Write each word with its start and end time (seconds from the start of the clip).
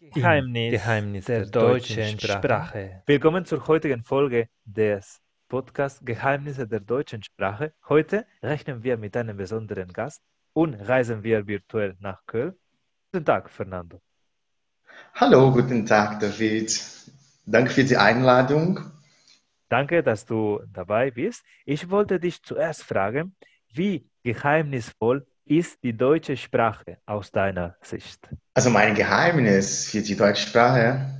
Geheimnis, 0.00 0.70
Geheimnis 0.70 1.24
der, 1.24 1.40
der 1.40 1.50
deutschen 1.50 2.20
Sprache. 2.20 2.38
Sprache. 2.38 3.02
Willkommen 3.06 3.44
zur 3.44 3.66
heutigen 3.66 4.04
Folge 4.04 4.48
des 4.64 5.20
Podcasts 5.48 6.00
Geheimnisse 6.04 6.68
der 6.68 6.78
deutschen 6.78 7.24
Sprache. 7.24 7.72
Heute 7.88 8.24
rechnen 8.40 8.84
wir 8.84 8.96
mit 8.96 9.16
einem 9.16 9.36
besonderen 9.36 9.92
Gast 9.92 10.22
und 10.52 10.74
reisen 10.74 11.24
wir 11.24 11.48
virtuell 11.48 11.96
nach 11.98 12.24
Köln. 12.26 12.54
Guten 13.10 13.24
Tag, 13.24 13.50
Fernando. 13.50 14.00
Hallo, 15.14 15.50
guten 15.50 15.84
Tag, 15.84 16.20
David. 16.20 16.80
Danke 17.44 17.70
für 17.72 17.82
die 17.82 17.96
Einladung. 17.96 18.78
Danke, 19.68 20.04
dass 20.04 20.24
du 20.24 20.60
dabei 20.72 21.10
bist. 21.10 21.42
Ich 21.64 21.90
wollte 21.90 22.20
dich 22.20 22.40
zuerst 22.44 22.84
fragen, 22.84 23.34
wie 23.72 24.08
geheimnisvoll 24.22 25.26
ist 25.48 25.82
die 25.82 25.96
deutsche 25.96 26.36
Sprache 26.36 26.98
aus 27.06 27.30
deiner 27.30 27.76
Sicht? 27.82 28.28
Also 28.54 28.70
mein 28.70 28.94
Geheimnis 28.94 29.90
für 29.90 30.02
die 30.02 30.16
deutsche 30.16 30.48
Sprache. 30.48 31.14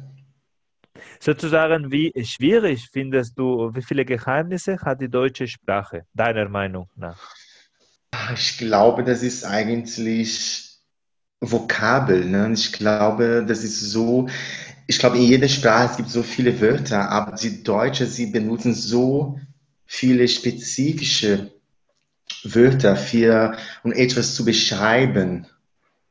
Sozusagen, 1.20 1.90
wie 1.90 2.12
schwierig 2.24 2.88
findest 2.92 3.38
du, 3.38 3.70
wie 3.74 3.82
viele 3.82 4.04
Geheimnisse 4.04 4.78
hat 4.78 5.00
die 5.00 5.08
deutsche 5.08 5.46
Sprache, 5.46 6.04
deiner 6.14 6.48
Meinung 6.48 6.88
nach? 6.94 7.34
Ich 8.34 8.58
glaube, 8.58 9.04
das 9.04 9.22
ist 9.22 9.44
eigentlich 9.44 10.78
Vokabel. 11.40 12.24
Ne? 12.24 12.52
Ich 12.52 12.72
glaube, 12.72 13.44
das 13.46 13.64
ist 13.64 13.80
so, 13.80 14.28
ich 14.86 14.98
glaube, 14.98 15.16
in 15.18 15.24
jeder 15.24 15.48
Sprache 15.48 15.90
es 15.90 15.96
gibt 15.96 16.10
so 16.10 16.22
viele 16.22 16.60
Wörter, 16.60 17.08
aber 17.10 17.36
die 17.36 17.62
Deutsche, 17.62 18.06
sie 18.06 18.26
benutzen 18.26 18.74
so 18.74 19.38
viele 19.86 20.28
spezifische 20.28 21.57
Wörter 22.44 22.96
für, 22.96 23.56
um 23.82 23.92
etwas 23.92 24.34
zu 24.34 24.44
beschreiben. 24.44 25.46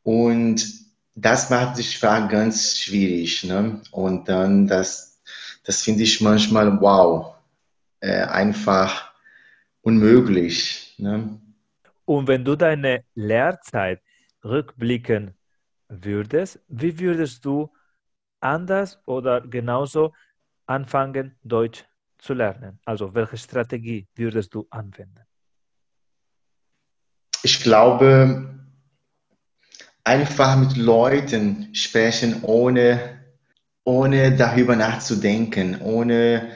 Und 0.04 0.66
das 1.16 1.50
macht 1.50 1.78
die 1.78 1.84
Sprache 1.84 2.28
ganz 2.28 2.78
schwierig. 2.78 3.44
Ne? 3.44 3.82
Und 3.92 4.30
dann, 4.30 4.68
das, 4.68 5.22
das 5.64 5.84
finde 5.84 6.04
ich 6.04 6.22
manchmal, 6.22 6.80
wow, 6.80 7.36
äh, 8.00 8.24
einfach 8.24 9.12
unmöglich. 9.82 10.96
Ne? 10.98 11.40
Und 12.06 12.28
wenn 12.28 12.46
du 12.46 12.56
deine 12.56 13.04
Lehrzeit 13.16 14.02
rückblicken 14.44 15.34
würdest, 15.90 16.60
wie 16.68 17.00
würdest 17.00 17.44
du 17.44 17.70
anders 18.40 19.00
oder 19.06 19.42
genauso 19.42 20.14
anfangen, 20.66 21.36
Deutsch 21.44 21.84
zu 22.18 22.34
lernen? 22.34 22.80
Also 22.86 23.14
welche 23.14 23.38
Strategie 23.38 24.08
würdest 24.16 24.54
du 24.54 24.68
anwenden? 24.70 25.27
Ich 27.44 27.62
glaube, 27.62 28.48
einfach 30.04 30.56
mit 30.56 30.78
Leuten 30.78 31.70
sprechen, 31.74 32.44
ohne, 32.44 33.20
ohne 33.84 34.36
darüber 34.36 34.76
nachzudenken, 34.76 35.82
ohne, 35.82 36.50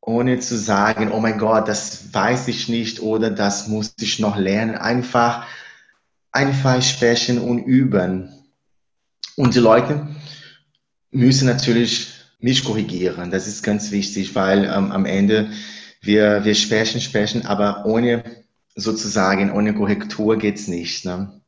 ohne 0.00 0.40
zu 0.40 0.56
sagen, 0.56 1.12
oh 1.12 1.20
mein 1.20 1.38
Gott, 1.38 1.68
das 1.68 2.14
weiß 2.14 2.48
ich 2.48 2.68
nicht 2.68 3.00
oder 3.00 3.30
das 3.30 3.68
muss 3.68 3.94
ich 4.00 4.18
noch 4.18 4.36
lernen. 4.36 4.74
Einfach, 4.76 5.46
einfach 6.32 6.82
sprechen 6.82 7.38
und 7.38 7.58
üben. 7.58 8.30
Und 9.36 9.54
die 9.54 9.60
Leute 9.60 10.08
müssen 11.10 11.46
natürlich 11.46 12.08
mich 12.38 12.64
korrigieren. 12.64 13.30
Das 13.30 13.46
ist 13.46 13.62
ganz 13.62 13.90
wichtig, 13.90 14.34
weil 14.34 14.64
ähm, 14.64 14.92
am 14.92 15.04
Ende 15.04 15.50
wir, 16.00 16.44
wir 16.44 16.54
sprechen, 16.54 17.00
sprechen, 17.00 17.44
aber 17.46 17.84
ohne 17.84 18.24
sozusagen 18.76 19.50
ohne 19.50 19.74
Korrektur 19.74 20.36
geht 20.36 20.56
es 20.56 20.68
nicht. 20.68 21.04
Ne? 21.04 21.40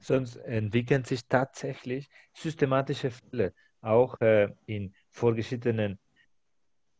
Sonst 0.00 0.36
entwickeln 0.36 1.04
sich 1.04 1.26
tatsächlich 1.26 2.10
systematische 2.34 3.10
Fälle, 3.10 3.54
auch 3.80 4.20
äh, 4.20 4.48
in 4.66 4.92
vorgeschiedenen 5.10 5.98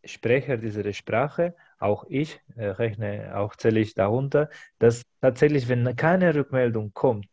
Sprecher 0.04 0.56
dieser 0.56 0.90
Sprache, 0.92 1.54
auch 1.78 2.04
ich 2.08 2.40
äh, 2.56 2.66
rechne, 2.66 3.36
auch 3.36 3.56
zähle 3.56 3.80
ich 3.80 3.94
darunter, 3.94 4.48
dass 4.78 5.02
tatsächlich, 5.20 5.68
wenn 5.68 5.96
keine 5.96 6.34
Rückmeldung 6.34 6.92
kommt, 6.94 7.26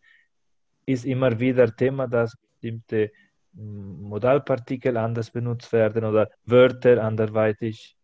ist 0.88 1.06
immer 1.06 1.40
wieder 1.40 1.76
Thema, 1.76 2.08
dass 2.08 2.36
bestimmte 2.36 3.12
Modalpartikel 3.54 4.98
anders 4.98 5.32
benutzt 5.32 5.72
werden 5.72 6.04
oder 6.04 6.30
Wörter 6.46 7.04
anderweitig 7.04 7.96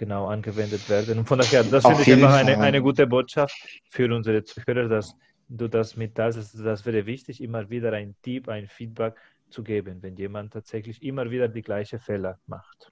genau 0.00 0.28
angewendet 0.28 0.88
werden. 0.88 1.18
Und 1.18 1.26
von 1.26 1.38
daher, 1.38 1.62
das 1.62 1.84
finde 1.84 2.02
ich 2.02 2.12
einfach 2.12 2.32
eine, 2.32 2.58
eine 2.58 2.80
gute 2.80 3.06
Botschaft 3.06 3.54
für 3.90 4.12
unsere 4.12 4.42
Zuhörer, 4.42 4.88
dass 4.88 5.14
du 5.48 5.68
das 5.68 5.94
mitteilst. 5.94 6.58
Das 6.64 6.86
wäre 6.86 7.04
wichtig, 7.04 7.42
immer 7.42 7.68
wieder 7.68 7.92
ein 7.92 8.14
Tipp, 8.22 8.48
ein 8.48 8.66
Feedback 8.66 9.14
zu 9.50 9.62
geben, 9.62 9.98
wenn 10.00 10.16
jemand 10.16 10.54
tatsächlich 10.54 11.02
immer 11.02 11.30
wieder 11.30 11.48
die 11.48 11.60
gleichen 11.60 12.00
Fehler 12.00 12.38
macht. 12.46 12.90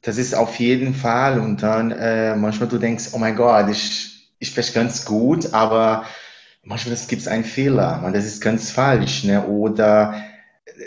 Das 0.00 0.16
ist 0.16 0.34
auf 0.34 0.58
jeden 0.58 0.94
Fall. 0.94 1.38
Und 1.38 1.62
dann 1.62 1.90
äh, 1.90 2.34
manchmal 2.34 2.70
du 2.70 2.78
denkst, 2.78 3.10
oh 3.12 3.18
mein 3.18 3.36
Gott, 3.36 3.68
ich, 3.68 4.32
ich 4.38 4.48
spreche 4.48 4.72
ganz 4.72 5.04
gut, 5.04 5.52
aber 5.52 6.06
manchmal 6.62 6.96
gibt 7.06 7.20
es 7.20 7.28
einen 7.28 7.44
Fehler, 7.44 7.98
man, 8.00 8.14
das 8.14 8.24
ist 8.24 8.40
ganz 8.40 8.70
falsch. 8.70 9.24
Ne? 9.24 9.46
Oder 9.46 10.14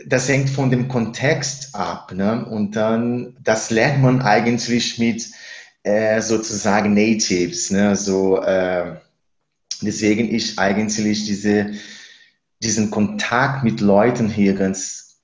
das 0.05 0.27
hängt 0.27 0.49
von 0.49 0.69
dem 0.69 0.87
Kontext 0.87 1.75
ab. 1.75 2.11
Ne? 2.13 2.45
Und 2.45 2.75
dann, 2.75 3.35
das 3.43 3.69
lernt 3.69 4.01
man 4.01 4.21
eigentlich 4.21 4.99
mit 4.99 5.29
äh, 5.83 6.21
sozusagen 6.21 6.93
Natives. 6.93 7.71
Ne? 7.71 7.95
So, 7.95 8.41
äh, 8.41 8.95
deswegen 9.81 10.29
ist 10.29 10.59
eigentlich 10.59 11.25
diese, 11.25 11.71
diesen 12.61 12.91
Kontakt 12.91 13.63
mit 13.63 13.81
Leuten 13.81 14.29
hier 14.29 14.53
ganz, 14.55 15.19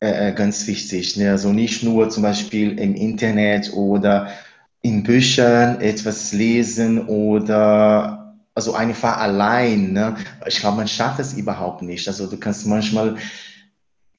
äh, 0.00 0.28
äh, 0.28 0.32
ganz 0.32 0.66
wichtig. 0.66 1.16
Ne? 1.16 1.30
Also 1.30 1.52
nicht 1.52 1.82
nur 1.82 2.10
zum 2.10 2.22
Beispiel 2.22 2.78
im 2.78 2.94
Internet 2.94 3.72
oder 3.72 4.30
in 4.82 5.02
Büchern 5.02 5.80
etwas 5.80 6.32
lesen 6.32 7.06
oder 7.06 8.36
also 8.54 8.74
einfach 8.74 9.18
allein. 9.18 9.92
Ne? 9.92 10.16
Ich 10.46 10.60
glaube, 10.60 10.78
man 10.78 10.88
schafft 10.88 11.20
es 11.20 11.34
überhaupt 11.34 11.82
nicht. 11.82 12.06
Also 12.08 12.26
du 12.26 12.36
kannst 12.38 12.66
manchmal 12.66 13.16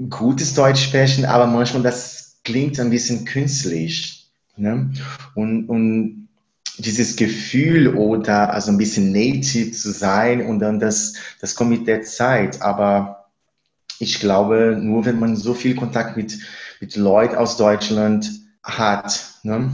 gutes 0.09 0.53
Deutsch 0.53 0.83
sprechen, 0.83 1.25
aber 1.25 1.47
manchmal 1.47 1.83
das 1.83 2.39
klingt 2.43 2.79
ein 2.79 2.89
bisschen 2.89 3.25
künstlich. 3.25 4.29
Ne? 4.57 4.91
Und, 5.35 5.67
und 5.69 6.29
dieses 6.77 7.15
Gefühl 7.15 7.95
oder 7.95 8.53
also 8.53 8.71
ein 8.71 8.77
bisschen 8.77 9.11
native 9.11 9.71
zu 9.71 9.91
sein 9.91 10.45
und 10.45 10.59
dann 10.59 10.79
das, 10.79 11.13
das 11.39 11.55
kommt 11.55 11.71
mit 11.71 11.87
der 11.87 12.03
Zeit. 12.03 12.61
Aber 12.61 13.29
ich 13.99 14.19
glaube, 14.19 14.77
nur 14.81 15.05
wenn 15.05 15.19
man 15.19 15.35
so 15.35 15.53
viel 15.53 15.75
Kontakt 15.75 16.17
mit, 16.17 16.37
mit 16.79 16.95
Leuten 16.95 17.35
aus 17.35 17.57
Deutschland 17.57 18.31
hat. 18.63 19.35
Ne? 19.43 19.71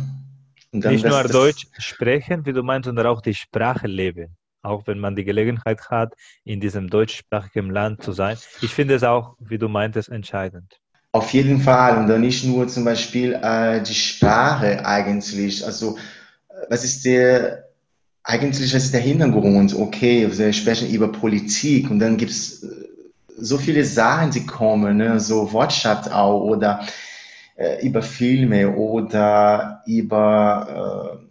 Nicht 0.71 1.03
das, 1.05 1.11
nur 1.11 1.23
das, 1.23 1.31
Deutsch 1.31 1.67
sprechen, 1.77 2.45
wie 2.45 2.53
du 2.53 2.61
meinst, 2.63 2.85
sondern 2.85 3.07
auch 3.07 3.21
die 3.21 3.33
Sprache 3.33 3.87
leben 3.87 4.36
auch 4.67 4.87
wenn 4.87 4.99
man 4.99 5.15
die 5.15 5.23
Gelegenheit 5.23 5.89
hat, 5.89 6.13
in 6.43 6.59
diesem 6.59 6.89
deutschsprachigen 6.89 7.69
Land 7.69 8.03
zu 8.03 8.11
sein. 8.11 8.37
Ich 8.61 8.73
finde 8.73 8.95
es 8.95 9.03
auch, 9.03 9.35
wie 9.39 9.57
du 9.57 9.69
meintest, 9.69 10.09
entscheidend. 10.09 10.79
Auf 11.13 11.33
jeden 11.33 11.61
Fall 11.61 11.97
und 11.97 12.07
dann 12.07 12.21
nicht 12.21 12.43
nur 12.43 12.67
zum 12.67 12.83
Beispiel 12.85 13.33
äh, 13.33 13.81
die 13.81 13.95
Sprache 13.95 14.85
eigentlich. 14.85 15.65
Also 15.65 15.97
äh, 16.49 16.53
was 16.69 16.83
ist 16.83 17.05
der 17.05 17.63
eigentlich 18.23 18.73
ist 18.73 18.93
der 18.93 18.99
Hintergrund? 18.99 19.73
Okay, 19.73 20.27
wir 20.29 20.51
sprechen 20.51 20.89
über 20.89 21.11
Politik 21.11 21.89
und 21.89 21.99
dann 21.99 22.17
gibt 22.17 22.31
es 22.31 22.63
äh, 22.63 22.67
so 23.37 23.57
viele 23.57 23.85
Sachen, 23.85 24.31
die 24.31 24.45
kommen, 24.45 24.97
ne? 24.97 25.19
so 25.19 25.51
Wortschatz 25.53 26.07
auch 26.09 26.41
oder 26.41 26.85
äh, 27.55 27.85
über 27.87 28.01
Filme 28.01 28.75
oder 28.75 29.81
über 29.87 31.19
äh, 31.21 31.26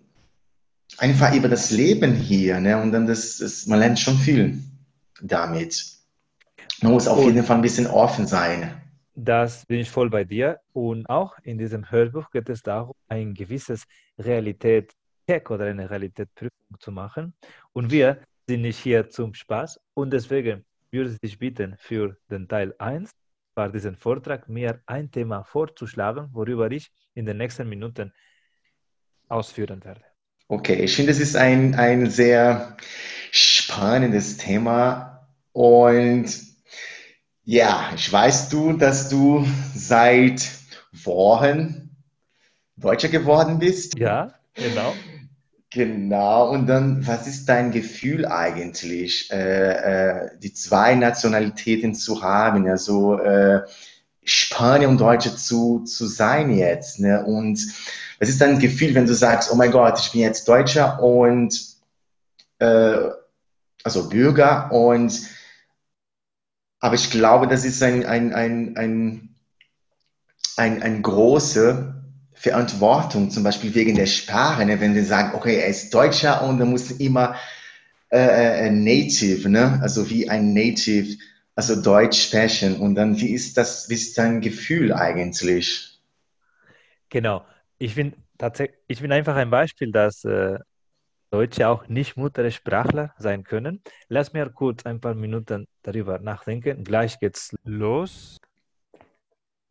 einfach 0.98 1.34
über 1.34 1.48
das 1.48 1.70
Leben 1.70 2.14
hier. 2.14 2.60
Ne? 2.60 2.80
Und 2.80 2.92
dann 2.92 3.06
das, 3.06 3.38
das, 3.38 3.66
man 3.66 3.78
lernt 3.78 3.98
schon 3.98 4.16
viel 4.16 4.58
damit. 5.20 5.96
Man 6.82 6.92
muss 6.92 7.08
auf 7.08 7.22
jeden 7.24 7.42
Fall 7.42 7.56
ein 7.56 7.62
bisschen 7.62 7.86
offen 7.86 8.26
sein. 8.26 8.82
Das 9.14 9.64
bin 9.64 9.80
ich 9.80 9.90
voll 9.90 10.10
bei 10.10 10.24
dir. 10.24 10.60
Und 10.72 11.06
auch 11.08 11.38
in 11.42 11.58
diesem 11.58 11.90
Hörbuch 11.90 12.30
geht 12.30 12.48
es 12.50 12.62
darum, 12.62 12.94
ein 13.08 13.32
gewisses 13.32 13.84
Realität-Check 14.18 15.50
oder 15.50 15.66
eine 15.66 15.88
Realitätsprüfung 15.88 16.78
zu 16.78 16.92
machen. 16.92 17.34
Und 17.72 17.90
wir 17.90 18.20
sind 18.46 18.62
nicht 18.62 18.78
hier 18.78 19.08
zum 19.08 19.32
Spaß. 19.32 19.80
Und 19.94 20.10
deswegen 20.12 20.64
würde 20.90 21.10
ich 21.12 21.20
dich 21.20 21.38
bitten, 21.38 21.76
für 21.78 22.16
den 22.30 22.46
Teil 22.46 22.74
1, 22.78 23.10
bei 23.54 23.68
diesem 23.68 23.96
Vortrag, 23.96 24.48
mir 24.50 24.80
ein 24.86 25.10
Thema 25.10 25.44
vorzuschlagen, 25.44 26.28
worüber 26.32 26.70
ich 26.70 26.90
in 27.14 27.24
den 27.24 27.38
nächsten 27.38 27.68
Minuten 27.68 28.12
ausführen 29.28 29.82
werde. 29.82 30.04
Okay, 30.48 30.76
ich 30.76 30.94
finde, 30.94 31.10
es 31.10 31.18
ist 31.18 31.36
ein, 31.36 31.74
ein 31.74 32.08
sehr 32.08 32.76
spannendes 33.32 34.36
Thema 34.36 35.26
und 35.52 36.26
ja, 37.44 37.90
ich 37.94 38.12
weiß 38.12 38.48
du, 38.48 38.72
dass 38.72 39.08
du 39.08 39.46
seit 39.74 40.48
Wochen 40.92 41.90
Deutscher 42.76 43.08
geworden 43.08 43.58
bist. 43.58 43.98
Ja, 43.98 44.34
genau. 44.54 44.94
Genau, 45.70 46.50
und 46.50 46.68
dann, 46.68 47.06
was 47.06 47.26
ist 47.26 47.48
dein 47.48 47.72
Gefühl 47.72 48.24
eigentlich, 48.24 49.30
äh, 49.32 49.72
äh, 50.24 50.30
die 50.38 50.52
zwei 50.52 50.94
Nationalitäten 50.94 51.94
zu 51.94 52.22
haben, 52.22 52.68
also 52.68 53.18
äh, 53.18 53.62
Spanier 54.26 54.88
und 54.88 55.00
Deutsche 55.00 55.34
zu, 55.34 55.84
zu 55.84 56.06
sein 56.06 56.50
jetzt? 56.50 57.00
Ne? 57.00 57.24
Und 57.24 57.58
was 58.18 58.28
ist 58.28 58.40
dein 58.40 58.58
Gefühl, 58.58 58.94
wenn 58.94 59.06
du 59.06 59.14
sagst, 59.14 59.50
oh 59.52 59.56
mein 59.56 59.70
Gott, 59.70 59.98
ich 59.98 60.12
bin 60.12 60.20
jetzt 60.20 60.46
Deutscher 60.48 61.02
und 61.02 61.58
äh, 62.58 63.08
also 63.82 64.08
Bürger 64.08 64.72
und 64.72 65.20
aber 66.80 66.94
ich 66.94 67.10
glaube, 67.10 67.46
das 67.46 67.64
ist 67.64 67.82
ein, 67.82 68.04
ein, 68.04 68.34
ein, 68.34 68.76
ein, 68.76 69.34
ein, 70.56 70.82
ein 70.82 71.02
große 71.02 71.94
Verantwortung, 72.34 73.30
zum 73.30 73.42
Beispiel 73.42 73.74
wegen 73.74 73.96
der 73.96 74.06
Sprache, 74.06 74.64
ne? 74.66 74.80
wenn 74.80 74.94
wir 74.94 75.04
sagen, 75.04 75.34
okay, 75.34 75.56
er 75.56 75.68
ist 75.68 75.92
Deutscher 75.94 76.42
und 76.42 76.60
er 76.60 76.66
muss 76.66 76.90
immer 76.90 77.34
äh, 78.10 78.66
äh, 78.66 78.70
Native, 78.70 79.48
ne? 79.48 79.78
also 79.82 80.10
wie 80.10 80.28
ein 80.28 80.52
Native, 80.52 81.16
also 81.56 81.82
Deutsch 81.82 82.22
sprechen. 82.22 82.76
Und 82.76 82.94
dann, 82.94 83.18
wie 83.18 83.32
ist 83.32 83.56
das, 83.56 83.88
wie 83.88 83.94
ist 83.94 84.16
dein 84.16 84.40
Gefühl 84.40 84.92
eigentlich? 84.92 86.00
Genau. 87.08 87.44
Ich 87.78 87.96
bin 87.96 88.14
tatsächlich, 88.38 88.78
ich 88.86 89.00
bin 89.00 89.10
einfach 89.10 89.34
ein 89.34 89.50
Beispiel, 89.50 89.90
dass 89.90 90.24
äh, 90.24 90.58
Deutsche 91.30 91.68
auch 91.68 91.88
nicht 91.88 92.16
Muttersprachler 92.16 93.14
sein 93.18 93.42
können. 93.42 93.82
Lass 94.08 94.32
mir 94.32 94.48
kurz 94.50 94.86
ein 94.86 95.00
paar 95.00 95.14
Minuten 95.14 95.66
darüber 95.82 96.18
nachdenken. 96.18 96.84
Gleich 96.84 97.18
geht's 97.18 97.54
los. 97.64 98.38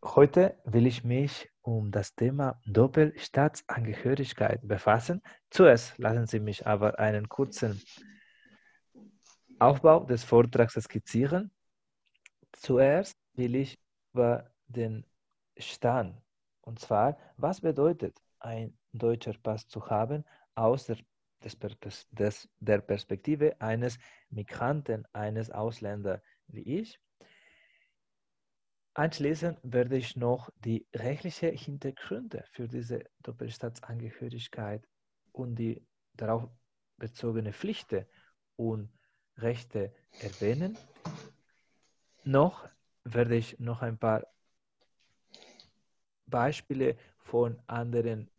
Heute 0.04 0.56
will 0.66 0.86
ich 0.86 1.04
mich 1.04 1.50
um 1.62 1.92
das 1.92 2.14
Thema 2.14 2.60
Doppelstaatsangehörigkeit 2.66 4.68
befassen. 4.68 5.22
Zuerst 5.50 5.98
lassen 5.98 6.28
Sie 6.28 6.40
mich 6.40 6.68
aber 6.68 7.00
einen 7.00 7.30
kurzen 7.30 7.82
Aufbau 9.58 10.04
des 10.04 10.24
Vortrags 10.24 10.74
skizzieren. 10.74 11.52
Zuerst 12.58 13.18
will 13.34 13.56
ich 13.56 13.78
über 14.14 14.52
den 14.68 15.06
Stand, 15.58 16.22
und 16.62 16.80
zwar, 16.80 17.18
was 17.38 17.62
bedeutet 17.62 18.18
ein 18.40 18.78
deutscher 18.94 19.34
Pass 19.34 19.68
zu 19.68 19.86
haben 19.88 20.24
aus 20.56 20.86
der, 20.86 20.98
des, 21.44 21.58
des, 22.12 22.50
der 22.60 22.80
Perspektive 22.80 23.60
eines 23.62 24.00
Migranten, 24.30 25.06
eines 25.14 25.52
Ausländers 25.52 26.22
wie 26.48 26.80
ich. 26.80 27.00
Anschließend 28.94 29.60
werde 29.62 29.98
ich 29.98 30.16
noch 30.16 30.50
die 30.64 30.88
rechtlichen 30.96 31.58
Hintergründe 31.58 32.46
für 32.52 32.68
diese 32.68 33.04
Doppelstaatsangehörigkeit 33.24 34.88
und 35.34 35.56
die 35.56 35.86
darauf 36.14 36.50
bezogene 36.98 37.52
Pflichten 37.52 38.06
und 38.56 38.90
Rechte 39.38 39.94
erwähnen. 40.22 40.78
Noch 42.26 42.68
werde 43.04 43.36
ich 43.36 43.60
noch 43.60 43.84
ein 43.84 44.00
paar 44.00 44.26
Beispiele 46.26 46.98
von 47.20 47.60
anderen 47.68 48.32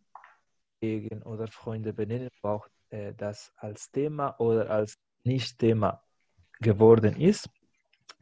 Kollegen 0.80 1.22
oder 1.22 1.46
Freunden 1.46 1.94
benennen, 1.94 2.28
auch 2.42 2.68
äh, 2.90 3.14
das 3.14 3.52
als 3.56 3.90
Thema 3.92 4.34
oder 4.40 4.68
als 4.68 4.98
Nicht-Thema 5.22 6.02
geworden 6.60 7.14
ist. 7.20 7.48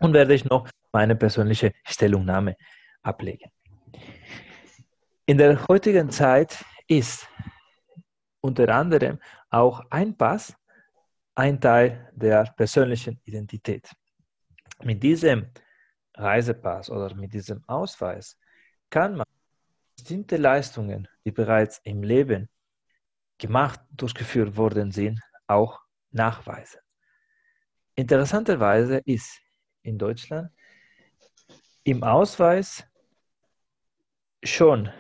Und 0.01 0.13
werde 0.13 0.35
ich 0.35 0.45
noch 0.45 0.69
meine 0.93 1.17
persönliche 1.17 1.73
Stellungnahme 1.85 2.57
ablegen. 3.03 3.51
In 5.25 5.39
der 5.39 5.67
heutigen 5.67 6.11
Zeit 6.11 6.63
ist 6.87 7.27
unter 8.43 8.69
anderem 8.69 9.19
auch 9.49 9.83
ein 9.89 10.15
Pass 10.15 10.55
ein 11.35 11.59
Teil 11.59 12.13
der 12.15 12.53
persönlichen 12.57 13.19
Identität. 13.25 13.91
Mit 14.85 15.03
diesem 15.03 15.47
Reisepass 16.15 16.91
oder 16.91 17.15
mit 17.15 17.33
diesem 17.33 17.65
Ausweis 17.67 18.39
kann 18.91 19.17
man 19.17 19.27
bestimmte 19.97 20.37
Leistungen, 20.37 21.09
die 21.25 21.31
bereits 21.31 21.81
im 21.85 22.03
Leben 22.03 22.51
gemacht, 23.39 23.81
durchgeführt 23.93 24.59
worden 24.59 24.91
sind, 24.91 25.21
auch 25.47 25.81
nachweisen. 26.11 26.81
Interessanterweise 27.95 28.99
ist 29.07 29.41
in 29.81 29.97
Deutschland 29.97 30.51
im 31.85 32.03
Ausweis 32.03 32.85
schon 34.43 34.91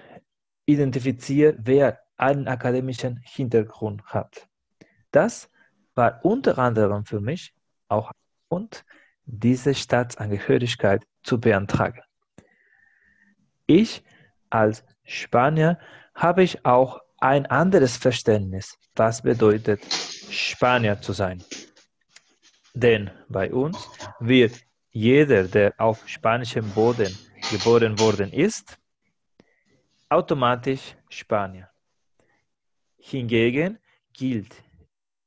identifiziert, 0.65 1.59
wer 1.61 2.01
einen 2.17 2.49
akademischen 2.49 3.19
Hintergrund 3.23 4.03
hat. 4.07 4.49
Das 5.11 5.51
war 5.95 6.25
unter 6.25 6.57
anderem 6.57 7.05
für 7.05 7.21
mich 7.21 7.55
auch 7.89 8.13
und 8.49 8.87
diese 9.27 9.75
Staatsangehörigkeit 9.75 11.05
zu 11.23 11.41
beantragen. 11.41 12.03
Ich 13.67 14.03
als 14.51 14.85
Spanier 15.05 15.79
habe 16.15 16.43
ich 16.43 16.65
auch 16.65 17.01
ein 17.19 17.47
anderes 17.47 17.97
Verständnis, 17.97 18.79
was 18.95 19.23
bedeutet 19.23 19.81
Spanier 20.31 21.01
zu 21.01 21.13
sein. 21.13 21.43
Denn 22.75 23.11
bei 23.29 23.53
uns 23.53 23.89
wird 24.21 24.61
jeder, 24.91 25.45
der 25.45 25.75
auf 25.79 26.07
spanischem 26.09 26.71
Boden 26.71 27.17
geboren 27.51 27.99
worden 27.99 28.33
ist, 28.33 28.79
automatisch 30.09 30.97
Spanier. 31.09 31.69
Hingegen 32.99 33.79
gilt 34.13 34.55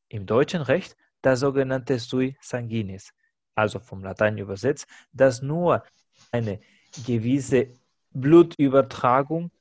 im 0.07 0.25
deutschen 0.25 0.61
Recht 0.61 0.95
das 1.21 1.41
sogenannte 1.41 2.00
sui 2.00 2.38
sanguinis, 2.41 3.11
also 3.57 3.80
vom 3.80 4.04
Latein 4.04 4.38
übersetzt, 4.38 4.88
dass 5.12 5.42
nur 5.42 5.83
eine 6.31 6.59
gewisse 7.06 7.68
Blutübertragung 8.12 9.51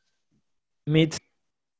mit 0.84 1.18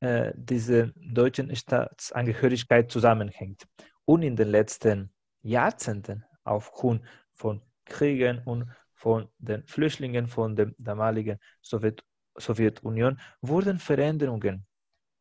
äh, 0.00 0.32
dieser 0.34 0.88
deutschen 0.96 1.54
Staatsangehörigkeit 1.54 2.90
zusammenhängt. 2.90 3.66
Und 4.04 4.22
in 4.22 4.36
den 4.36 4.48
letzten 4.48 5.10
Jahrzehnten 5.42 6.24
aufgrund 6.44 7.02
von 7.34 7.62
Kriegen 7.84 8.42
und 8.44 8.68
von 8.94 9.28
den 9.38 9.66
Flüchtlingen 9.66 10.26
von 10.26 10.56
der 10.56 10.72
damaligen 10.78 11.38
Sowjet 11.62 12.02
Sowjetunion 12.38 13.18
wurden 13.40 13.78
Veränderungen 13.78 14.66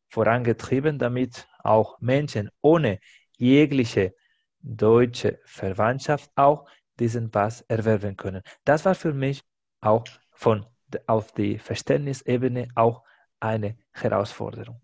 vorangetrieben, 0.08 0.98
damit 0.98 1.48
auch 1.60 1.98
Menschen 2.00 2.50
ohne 2.60 3.00
jegliche 3.38 4.14
deutsche 4.60 5.40
Verwandtschaft 5.44 6.30
auch 6.34 6.68
diesen 6.98 7.30
Pass 7.30 7.62
erwerben 7.62 8.16
können. 8.16 8.42
Das 8.64 8.84
war 8.84 8.94
für 8.94 9.12
mich 9.12 9.42
auch 9.80 10.04
von 10.32 10.66
auf 11.06 11.32
die 11.32 11.58
Verständnisebene 11.58 12.68
auch 12.74 13.02
eine 13.40 13.76
Herausforderung. 13.92 14.80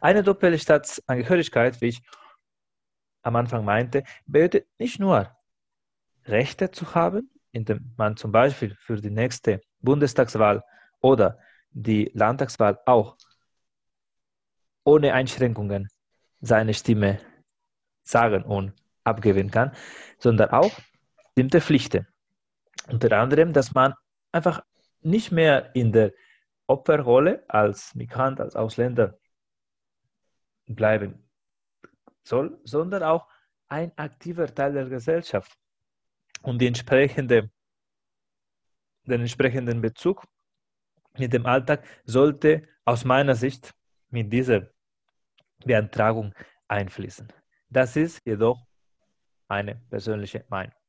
Eine 0.00 0.22
doppelte 0.22 0.58
Staatsangehörigkeit, 0.58 1.80
wie 1.80 1.88
ich 1.88 2.02
am 3.22 3.36
Anfang 3.36 3.64
meinte, 3.64 4.04
bedeutet 4.26 4.68
nicht 4.78 5.00
nur 5.00 5.34
Rechte 6.26 6.70
zu 6.70 6.94
haben, 6.94 7.30
indem 7.52 7.92
man 7.96 8.16
zum 8.16 8.32
Beispiel 8.32 8.74
für 8.76 9.00
die 9.00 9.10
nächste 9.10 9.60
Bundestagswahl 9.80 10.62
oder 11.00 11.38
die 11.70 12.10
Landtagswahl 12.14 12.78
auch 12.86 13.16
ohne 14.84 15.12
Einschränkungen 15.12 15.88
seine 16.40 16.74
Stimme 16.74 17.18
sagen 18.02 18.44
und 18.44 18.74
abgeben 19.02 19.50
kann, 19.50 19.72
sondern 20.18 20.50
auch 20.50 20.72
bestimmte 21.34 21.60
Pflichten. 21.60 22.06
Unter 22.88 23.10
anderem, 23.18 23.52
dass 23.52 23.74
man 23.74 23.94
einfach 24.30 24.64
nicht 25.00 25.32
mehr 25.32 25.74
in 25.74 25.90
der 25.92 26.12
Opferrolle 26.68 27.44
als 27.48 27.94
Migrant, 27.94 28.40
als 28.40 28.54
Ausländer 28.54 29.18
bleiben 30.66 31.28
soll, 32.22 32.58
sondern 32.64 33.02
auch 33.02 33.28
ein 33.68 33.92
aktiver 33.96 34.46
Teil 34.54 34.74
der 34.74 34.88
Gesellschaft 34.88 35.58
und 36.42 36.62
entsprechende, 36.62 37.50
den 39.04 39.20
entsprechenden 39.20 39.80
Bezug 39.80 40.24
mit 41.18 41.32
dem 41.32 41.46
Alltag 41.46 41.84
sollte 42.04 42.68
aus 42.84 43.04
meiner 43.04 43.34
Sicht 43.34 43.74
mit 44.10 44.32
dieser 44.32 44.68
Beantragung 45.64 46.32
einfließen. 46.68 47.32
Das 47.68 47.96
ist 47.96 48.20
jedoch 48.24 48.64
eine 49.48 49.74
persönliche 49.90 50.44
Meinung. 50.48 50.83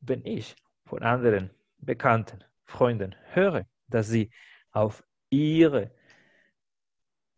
Wenn 0.00 0.24
ich 0.24 0.56
von 0.86 1.02
anderen 1.02 1.50
Bekannten, 1.78 2.44
Freunden 2.64 3.14
höre, 3.32 3.66
dass 3.88 4.08
sie 4.08 4.30
auf 4.70 5.02
ihre 5.30 5.90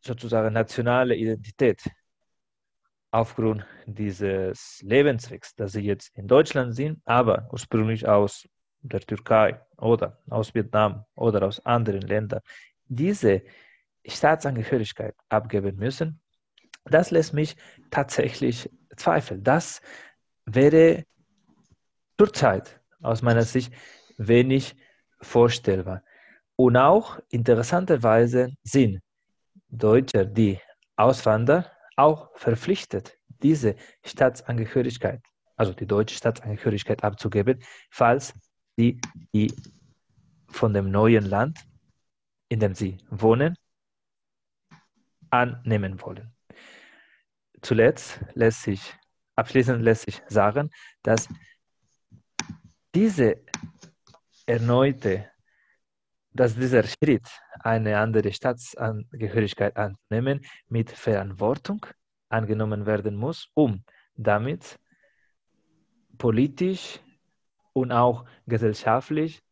sozusagen 0.01 0.53
nationale 0.53 1.15
Identität 1.17 1.83
aufgrund 3.11 3.67
dieses 3.87 4.81
Lebenswegs, 4.83 5.55
dass 5.55 5.73
sie 5.73 5.83
jetzt 5.83 6.17
in 6.17 6.27
Deutschland 6.27 6.75
sind, 6.75 7.01
aber 7.05 7.49
ursprünglich 7.53 8.07
aus 8.09 8.49
der 8.81 9.01
Türkei 9.01 9.61
oder 9.77 10.19
aus 10.29 10.55
Vietnam 10.55 11.05
oder 11.15 11.47
aus 11.47 11.65
anderen 11.65 12.03
Ländern, 12.03 12.41
diese 12.87 13.43
Staatsangehörigkeit 14.05 15.15
abgeben 15.29 15.77
müssen, 15.77 16.21
das 16.85 17.11
lässt 17.11 17.33
mich 17.33 17.57
tatsächlich 17.91 18.69
zweifeln. 18.97 19.43
Das 19.45 19.81
wäre 20.47 21.05
zurzeit 22.23 22.81
aus 23.03 23.21
meiner 23.21 23.43
Sicht 23.43 23.73
wenig 24.17 24.77
vorstellbar. 25.21 26.05
Und 26.55 26.77
auch 26.77 27.19
interessanterweise 27.31 28.55
sind 28.63 29.01
Deutsche, 29.69 30.25
die 30.25 30.61
auswandern, 30.95 31.65
auch 31.97 32.31
verpflichtet, 32.37 33.19
diese 33.43 33.75
Staatsangehörigkeit, 34.05 35.21
also 35.57 35.73
die 35.73 35.87
deutsche 35.87 36.15
Staatsangehörigkeit 36.15 37.03
abzugeben, 37.03 37.59
falls 37.91 38.35
sie 38.77 39.01
die 39.35 39.53
von 40.49 40.73
dem 40.73 40.93
neuen 40.93 41.25
Land, 41.25 41.59
in 42.49 42.61
dem 42.61 42.75
sie 42.75 42.99
wohnen, 43.11 43.57
annehmen 45.31 46.01
wollen. 46.03 46.33
Zuletzt 47.63 48.21
lässt 48.35 48.63
sich, 48.63 48.95
abschließend 49.35 49.83
lässt 49.83 50.03
sich 50.03 50.23
sagen, 50.29 50.71
dass 51.03 51.29
diese 52.95 53.43
erneute, 54.47 55.31
dass 56.33 56.55
dieser 56.55 56.83
Schritt, 56.85 57.29
eine 57.61 57.99
andere 57.99 58.33
Staatsangehörigkeit 58.33 59.77
anzunehmen, 59.77 60.41
mit 60.69 60.91
Verantwortung 60.91 61.87
angenommen 62.29 62.87
werden 62.87 63.17
muss, 63.17 63.49
um 63.55 63.85
damit 64.15 64.79
politisch 66.19 67.01
und 67.73 67.93
auch 67.93 68.25
gesellschaftlich 68.47 69.43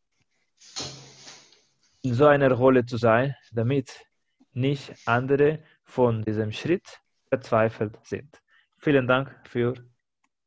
in 2.03 2.15
so 2.15 2.27
einer 2.27 2.53
Rolle 2.53 2.85
zu 2.85 2.97
sein, 2.97 3.35
damit 3.53 4.07
nicht 4.53 4.95
andere 5.07 5.63
von 5.85 6.23
diesem 6.23 6.53
Schritt 6.53 6.87
verzweifelt 7.29 7.99
sind. 8.05 8.41
Vielen 8.79 9.07
Dank 9.07 9.35
für 9.45 9.75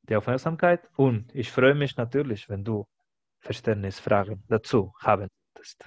die 0.09 0.15
Aufmerksamkeit 0.15 0.81
und 0.95 1.33
ich 1.33 1.51
freue 1.51 1.75
mich 1.75 1.97
natürlich, 1.97 2.49
wenn 2.49 2.63
du 2.63 2.85
Verständnisfragen 3.39 4.43
dazu 4.47 4.93
haben 4.99 5.29
solltest. 5.63 5.85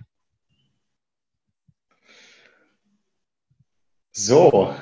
So, 4.12 4.75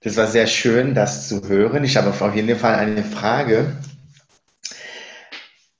das 0.00 0.16
war 0.16 0.26
sehr 0.26 0.46
schön, 0.46 0.94
das 0.94 1.28
zu 1.28 1.48
hören. 1.48 1.84
Ich 1.84 1.96
habe 1.96 2.10
auf 2.10 2.34
jeden 2.34 2.58
Fall 2.58 2.74
eine 2.74 3.04
Frage. 3.04 3.76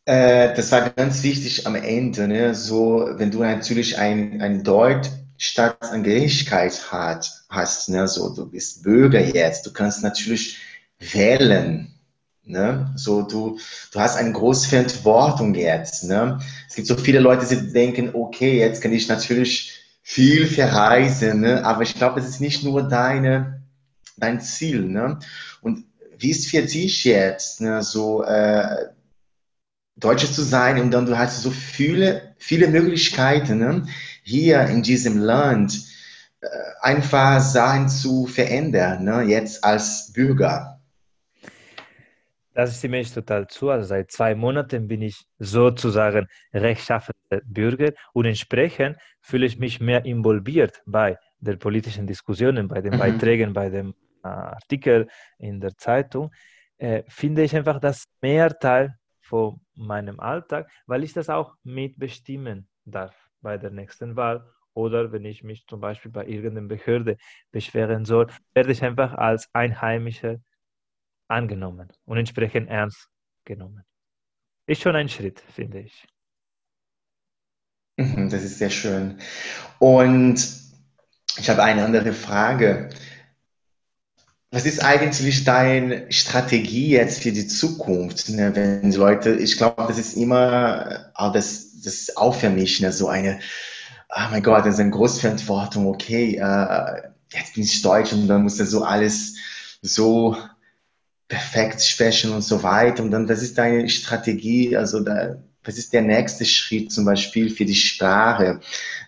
Äh, 0.04 0.54
das 0.54 0.70
war 0.70 0.90
ganz 0.90 1.22
wichtig 1.24 1.66
am 1.66 1.74
Ende. 1.74 2.28
Ne? 2.28 2.54
So, 2.54 3.10
wenn 3.14 3.32
du 3.32 3.40
natürlich 3.40 3.98
ein, 3.98 4.40
ein 4.40 4.62
Deut 4.62 5.10
Staatsangehörigkeit 5.38 6.92
hat, 6.92 7.44
hast, 7.48 7.88
ne? 7.88 8.06
so, 8.06 8.34
du 8.34 8.48
bist 8.48 8.84
Bürger 8.84 9.20
jetzt, 9.20 9.66
du 9.66 9.72
kannst 9.72 10.02
natürlich 10.02 10.58
wählen. 11.00 11.94
Ne? 12.44 12.92
So, 12.96 13.22
du, 13.22 13.58
du 13.92 14.00
hast 14.00 14.16
eine 14.16 14.32
große 14.32 14.68
Verantwortung 14.68 15.54
jetzt. 15.54 16.04
Ne? 16.04 16.40
Es 16.68 16.74
gibt 16.74 16.88
so 16.88 16.96
viele 16.96 17.20
Leute, 17.20 17.46
die 17.46 17.72
denken, 17.72 18.10
okay, 18.12 18.58
jetzt 18.58 18.82
kann 18.82 18.92
ich 18.92 19.08
natürlich 19.08 19.80
viel 20.02 20.46
verreisen, 20.46 21.40
ne? 21.40 21.64
aber 21.64 21.82
ich 21.82 21.94
glaube, 21.94 22.20
es 22.20 22.28
ist 22.28 22.40
nicht 22.40 22.64
nur 22.64 22.82
deine, 22.82 23.62
dein 24.16 24.40
Ziel. 24.40 24.82
Ne? 24.82 25.18
Und 25.60 25.84
wie 26.18 26.30
ist 26.30 26.48
für 26.48 26.62
dich 26.62 27.04
jetzt, 27.04 27.60
ne? 27.60 27.82
so 27.82 28.24
äh, 28.24 28.86
Deutsche 29.96 30.32
zu 30.32 30.42
sein 30.42 30.80
und 30.80 30.90
dann 30.90 31.06
du 31.06 31.16
hast 31.16 31.42
so 31.42 31.50
viele, 31.50 32.34
viele 32.38 32.68
Möglichkeiten, 32.68 33.58
ne? 33.58 33.86
hier 34.22 34.62
in 34.66 34.82
diesem 34.82 35.18
Land 35.18 35.84
äh, 36.40 36.48
einfach 36.80 37.40
Sachen 37.40 37.88
zu 37.88 38.26
verändern, 38.26 39.04
ne? 39.04 39.22
jetzt 39.22 39.62
als 39.62 40.12
Bürger. 40.12 40.79
Das 42.52 42.70
ist 42.70 42.88
mir 42.88 43.04
total 43.04 43.46
zu. 43.46 43.70
Also 43.70 43.86
seit 43.86 44.10
zwei 44.10 44.34
Monaten 44.34 44.88
bin 44.88 45.02
ich 45.02 45.24
sozusagen 45.38 46.26
rechtschaffender 46.52 47.40
Bürger 47.44 47.92
und 48.12 48.24
entsprechend 48.24 48.96
fühle 49.20 49.46
ich 49.46 49.58
mich 49.58 49.80
mehr 49.80 50.04
involviert 50.04 50.82
bei 50.86 51.16
der 51.38 51.56
politischen 51.56 52.06
Diskussionen, 52.06 52.68
bei 52.68 52.80
den 52.80 52.94
mhm. 52.94 52.98
Beiträgen, 52.98 53.52
bei 53.52 53.70
dem 53.70 53.94
äh, 54.24 54.28
Artikel 54.28 55.08
in 55.38 55.60
der 55.60 55.76
Zeitung. 55.76 56.30
Äh, 56.78 57.04
finde 57.08 57.42
ich 57.44 57.54
einfach 57.54 57.78
das 57.78 58.04
mehr 58.20 58.58
Teil 58.58 58.96
von 59.20 59.60
meinem 59.74 60.18
Alltag, 60.18 60.68
weil 60.86 61.04
ich 61.04 61.12
das 61.12 61.30
auch 61.30 61.54
mitbestimmen 61.62 62.68
darf 62.84 63.14
bei 63.40 63.58
der 63.58 63.70
nächsten 63.70 64.16
Wahl 64.16 64.44
oder 64.74 65.12
wenn 65.12 65.24
ich 65.24 65.42
mich 65.42 65.66
zum 65.66 65.80
Beispiel 65.80 66.10
bei 66.10 66.26
irgendeiner 66.26 66.68
Behörde 66.68 67.16
beschweren 67.50 68.04
soll, 68.04 68.26
werde 68.54 68.72
ich 68.72 68.82
einfach 68.82 69.14
als 69.14 69.48
Einheimischer 69.52 70.38
angenommen 71.30 71.88
und 72.04 72.18
entsprechend 72.18 72.68
ernst 72.68 73.08
genommen. 73.44 73.84
Ist 74.66 74.82
schon 74.82 74.96
ein 74.96 75.08
Schritt, 75.08 75.42
finde 75.54 75.80
ich. 75.80 76.06
Mhm, 77.96 78.30
das 78.30 78.42
ist 78.42 78.58
sehr 78.58 78.70
schön. 78.70 79.18
Und 79.78 80.36
ich 81.38 81.50
habe 81.50 81.62
eine 81.62 81.84
andere 81.84 82.12
Frage. 82.12 82.90
Was 84.52 84.66
ist 84.66 84.82
eigentlich 84.84 85.44
deine 85.44 86.10
Strategie 86.10 86.90
jetzt 86.90 87.22
für 87.22 87.30
die 87.30 87.46
Zukunft? 87.46 88.28
Ne? 88.30 88.54
Wenn 88.54 88.90
die 88.90 88.96
Leute, 88.96 89.34
ich 89.34 89.56
glaube, 89.56 89.84
das 89.86 89.98
ist 89.98 90.14
immer, 90.14 91.10
auch 91.14 91.32
das, 91.32 91.80
das 91.82 91.94
ist 91.94 92.16
auch 92.16 92.34
für 92.34 92.50
mich 92.50 92.80
ne, 92.80 92.92
so 92.92 93.08
eine, 93.08 93.38
oh 94.08 94.30
mein 94.30 94.42
Gott, 94.42 94.66
das 94.66 94.74
ist 94.74 94.80
eine 94.80 94.90
große 94.90 95.20
Verantwortung, 95.20 95.86
okay, 95.86 96.36
äh, 96.36 97.10
jetzt 97.32 97.54
bin 97.54 97.62
ich 97.62 97.80
Deutsch 97.82 98.12
und 98.12 98.26
dann 98.26 98.42
muss 98.42 98.56
das 98.56 98.70
so 98.70 98.82
alles 98.82 99.36
so 99.82 100.36
perfekt 101.50 101.82
sprechen 101.82 102.32
und 102.32 102.42
so 102.42 102.62
weiter. 102.62 103.02
Und 103.02 103.10
dann, 103.10 103.28
was 103.28 103.42
ist 103.42 103.58
deine 103.58 103.88
Strategie? 103.88 104.76
Also, 104.76 105.00
da, 105.00 105.36
was 105.64 105.78
ist 105.78 105.92
der 105.92 106.02
nächste 106.02 106.44
Schritt 106.44 106.92
zum 106.92 107.04
Beispiel 107.04 107.50
für 107.50 107.64
die 107.64 107.74
Sprache? 107.74 108.60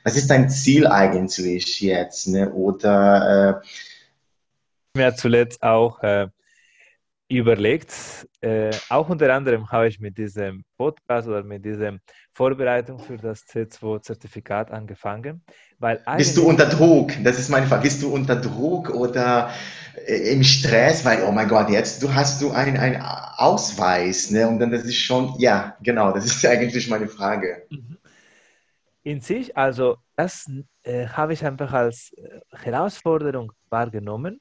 Was 0.05 0.17
ist 0.17 0.29
dein 0.31 0.51
Ziel 0.51 0.87
eigentlich 0.87 1.81
jetzt? 1.81 2.29
Ne? 2.29 2.53
Oder 2.53 3.63
äh, 3.63 4.99
mir 4.99 5.15
zuletzt 5.15 5.63
auch 5.63 6.03
äh, 6.03 6.29
überlegt, 7.37 7.93
äh, 8.41 8.71
auch 8.89 9.09
unter 9.09 9.33
anderem 9.33 9.71
habe 9.71 9.89
ich 9.89 9.99
mit 10.01 10.17
diesem 10.19 10.65
Podcast 10.77 11.29
oder 11.29 11.43
mit 11.43 11.65
dieser 11.65 11.99
Vorbereitung 12.33 12.99
für 12.99 13.17
das 13.17 13.45
C2-Zertifikat 13.47 14.71
angefangen. 14.71 15.43
Weil 15.79 16.03
Bist 16.17 16.37
du 16.37 16.49
unter 16.49 16.67
Druck? 16.67 17.13
Das 17.25 17.39
ist 17.39 17.49
meine 17.49 17.67
Frage. 17.67 17.83
Bist 17.83 18.03
du 18.03 18.13
unter 18.13 18.37
Druck 18.37 18.91
oder 18.91 19.51
äh, 20.07 20.33
im 20.33 20.43
Stress? 20.43 21.05
Weil, 21.05 21.23
oh 21.25 21.33
mein 21.33 21.49
Gott, 21.49 21.71
jetzt 21.71 22.03
du 22.03 22.13
hast 22.13 22.41
du 22.43 22.51
einen, 22.51 22.77
einen 22.77 23.01
Ausweis, 23.01 24.31
ne? 24.31 24.47
Und 24.49 24.59
dann 24.59 24.71
das 24.71 24.85
ist 24.85 24.97
schon, 24.97 25.35
ja, 25.39 25.77
genau, 25.83 26.13
das 26.13 26.27
ist 26.27 26.45
eigentlich 26.53 26.89
meine 26.89 27.09
Frage. 27.09 27.67
Mhm. 27.71 27.99
In 29.05 29.21
sich, 29.21 29.57
also 29.57 29.97
das 30.17 30.49
äh, 30.85 31.07
habe 31.09 31.33
ich 31.33 31.45
einfach 31.45 31.73
als 31.73 32.13
äh, 32.17 32.41
Herausforderung 32.53 33.53
wahrgenommen. 33.69 34.41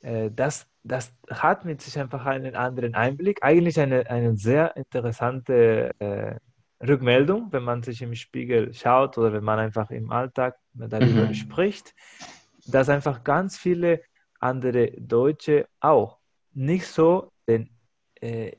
Äh, 0.00 0.30
das 0.30 0.69
das 0.82 1.12
hat 1.30 1.64
mit 1.64 1.82
sich 1.82 1.98
einfach 1.98 2.24
einen 2.26 2.56
anderen 2.56 2.94
Einblick. 2.94 3.42
Eigentlich 3.42 3.78
eine, 3.78 4.08
eine 4.08 4.36
sehr 4.36 4.76
interessante 4.76 5.90
äh, 5.98 6.36
Rückmeldung, 6.86 7.52
wenn 7.52 7.62
man 7.62 7.82
sich 7.82 8.00
im 8.00 8.14
Spiegel 8.14 8.72
schaut 8.72 9.18
oder 9.18 9.32
wenn 9.32 9.44
man 9.44 9.58
einfach 9.58 9.90
im 9.90 10.10
Alltag 10.10 10.56
darüber 10.72 11.26
mhm. 11.26 11.34
spricht, 11.34 11.94
dass 12.66 12.88
einfach 12.88 13.22
ganz 13.24 13.58
viele 13.58 14.02
andere 14.38 14.92
Deutsche 14.92 15.68
auch 15.80 16.18
nicht 16.52 16.86
so 16.86 17.30
den 17.46 17.70
äh, 18.20 18.52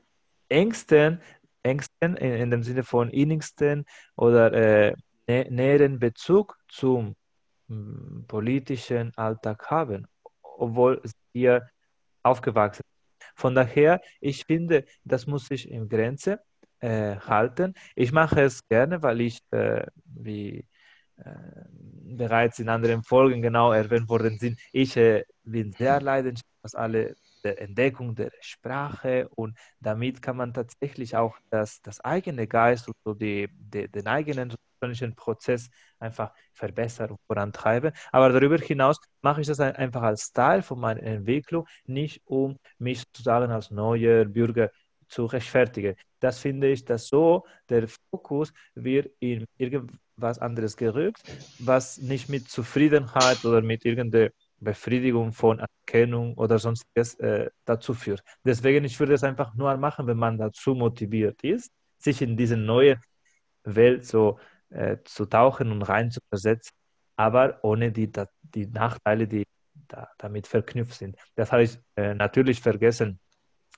engsten, 0.48 1.20
engsten 1.62 2.16
in, 2.16 2.32
in, 2.32 2.50
dem 2.50 2.62
Sinne 2.62 2.84
von 2.84 3.10
innigsten 3.10 3.84
oder 4.16 4.52
äh, 4.52 4.94
nä 5.26 5.46
näheren 5.50 5.98
Bezug 5.98 6.56
zum 6.68 7.14
hm, 7.68 8.24
politischen 8.28 9.12
Alltag 9.16 9.70
haben, 9.70 10.06
obwohl 10.42 11.00
sie 11.04 11.14
hier 11.32 11.68
aufgewachsen. 12.22 12.82
Von 13.34 13.54
daher, 13.54 14.00
ich 14.20 14.44
finde, 14.44 14.84
das 15.04 15.26
muss 15.26 15.46
sich 15.46 15.70
in 15.70 15.88
Grenze 15.88 16.40
äh, 16.80 17.16
halten. 17.16 17.74
Ich 17.94 18.12
mache 18.12 18.42
es 18.42 18.66
gerne, 18.68 19.02
weil 19.02 19.20
ich, 19.20 19.40
äh, 19.50 19.86
wie 20.04 20.66
äh, 21.16 21.34
bereits 22.16 22.58
in 22.58 22.68
anderen 22.68 23.02
Folgen 23.02 23.42
genau 23.42 23.72
erwähnt 23.72 24.08
worden 24.08 24.38
sind, 24.38 24.60
ich 24.72 24.96
äh, 24.96 25.24
bin 25.44 25.72
sehr 25.72 26.00
leidenschaftlich, 26.00 26.52
was 26.62 26.74
alle 26.74 27.14
der 27.44 27.60
Entdeckung 27.60 28.14
der 28.14 28.30
Sprache 28.40 29.28
und 29.30 29.56
damit 29.80 30.22
kann 30.22 30.36
man 30.36 30.54
tatsächlich 30.54 31.16
auch 31.16 31.36
das, 31.50 31.82
das 31.82 32.00
eigene 32.00 32.46
Geist 32.46 32.88
und 32.88 32.96
so 33.04 33.14
die, 33.14 33.48
die, 33.52 33.88
den 33.88 34.06
eigenen 34.06 34.54
Prozess 35.14 35.68
einfach 35.98 36.32
verbessern 36.52 37.10
und 37.12 37.20
vorantreiben. 37.26 37.92
Aber 38.10 38.28
darüber 38.30 38.58
hinaus 38.58 38.98
mache 39.22 39.40
ich 39.40 39.46
das 39.46 39.60
einfach 39.60 40.02
als 40.02 40.32
Teil 40.32 40.62
von 40.62 40.80
meiner 40.80 41.02
Entwicklung, 41.02 41.66
nicht 41.86 42.20
um 42.24 42.58
mich 42.78 43.00
sozusagen 43.00 43.50
als 43.52 43.70
neuer 43.70 44.24
Bürger 44.24 44.70
zu 45.08 45.26
rechtfertigen. 45.26 45.94
Das 46.20 46.38
finde 46.38 46.68
ich, 46.70 46.84
dass 46.84 47.08
so 47.08 47.44
der 47.68 47.86
Fokus 48.10 48.52
wird 48.74 49.10
in 49.20 49.44
irgendwas 49.58 50.38
anderes 50.38 50.76
gerückt, 50.76 51.22
was 51.58 51.98
nicht 51.98 52.28
mit 52.28 52.48
Zufriedenheit 52.48 53.44
oder 53.44 53.60
mit 53.60 53.84
irgendeiner 53.84 54.30
Befriedigung 54.62 55.32
von 55.32 55.58
Erkennung 55.58 56.34
oder 56.34 56.58
sonstiges 56.58 57.14
äh, 57.16 57.50
dazu 57.64 57.94
führt. 57.94 58.22
Deswegen, 58.44 58.84
ich 58.84 58.98
würde 59.00 59.14
es 59.14 59.24
einfach 59.24 59.54
nur 59.54 59.76
machen, 59.76 60.06
wenn 60.06 60.16
man 60.16 60.38
dazu 60.38 60.74
motiviert 60.74 61.42
ist, 61.42 61.70
sich 61.98 62.22
in 62.22 62.36
diese 62.36 62.56
neue 62.56 62.98
Welt 63.64 64.06
so 64.06 64.38
äh, 64.72 64.98
zu 65.04 65.26
tauchen 65.26 65.70
und 65.70 65.82
rein 65.82 66.10
zu 66.10 66.20
versetzen, 66.28 66.72
aber 67.16 67.58
ohne 67.62 67.92
die, 67.92 68.10
die 68.42 68.66
Nachteile, 68.66 69.26
die 69.28 69.44
da, 69.88 70.08
damit 70.18 70.46
verknüpft 70.46 70.94
sind. 70.94 71.16
Das 71.34 71.52
habe 71.52 71.64
ich 71.64 71.78
äh, 71.96 72.14
natürlich 72.14 72.60
vergessen, 72.60 73.20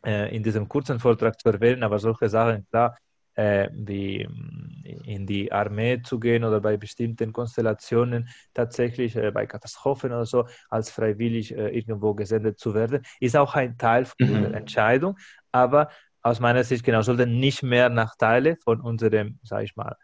äh, 0.05 0.35
in 0.35 0.43
diesem 0.43 0.69
kurzen 0.69 1.01
Vortrag 1.01 1.41
zu 1.41 1.49
erwähnen, 1.49 1.83
aber 1.83 1.99
solche 1.99 2.29
Sachen, 2.29 2.67
klar, 2.69 2.97
äh, 3.37 3.69
wie 3.73 4.27
mm, 4.27 4.85
in 5.05 5.27
die 5.27 5.51
Armee 5.51 6.03
zu 6.03 6.21
gehen 6.21 6.45
oder 6.45 6.61
bei 6.61 6.77
bestimmten 6.77 7.33
Konstellationen 7.33 8.29
tatsächlich 8.53 9.17
äh, 9.17 9.31
bei 9.33 9.47
Katastrophen 9.47 10.13
oder 10.13 10.27
so 10.27 10.47
als 10.69 10.91
freiwillig 10.91 11.53
irgendwo 11.53 12.15
gesendet 12.15 12.59
zu 12.59 12.75
werden, 12.75 13.03
ist 13.19 13.37
auch 13.37 13.55
ein 13.55 13.77
Teil 13.79 14.05
von 14.05 14.17
mhm. 14.21 14.37
unserer 14.37 14.55
Entscheidung. 14.55 15.17
Aber 15.53 15.89
aus 16.23 16.41
meiner 16.41 16.65
Sicht 16.65 16.85
genau 16.85 17.03
sollten 17.03 17.39
nicht 17.41 17.63
mehr 17.63 17.89
Nachteile 17.89 18.57
von 18.63 18.81
unserem, 18.81 19.39
sage 19.43 19.65
ich 19.65 19.77
mal, 19.77 19.97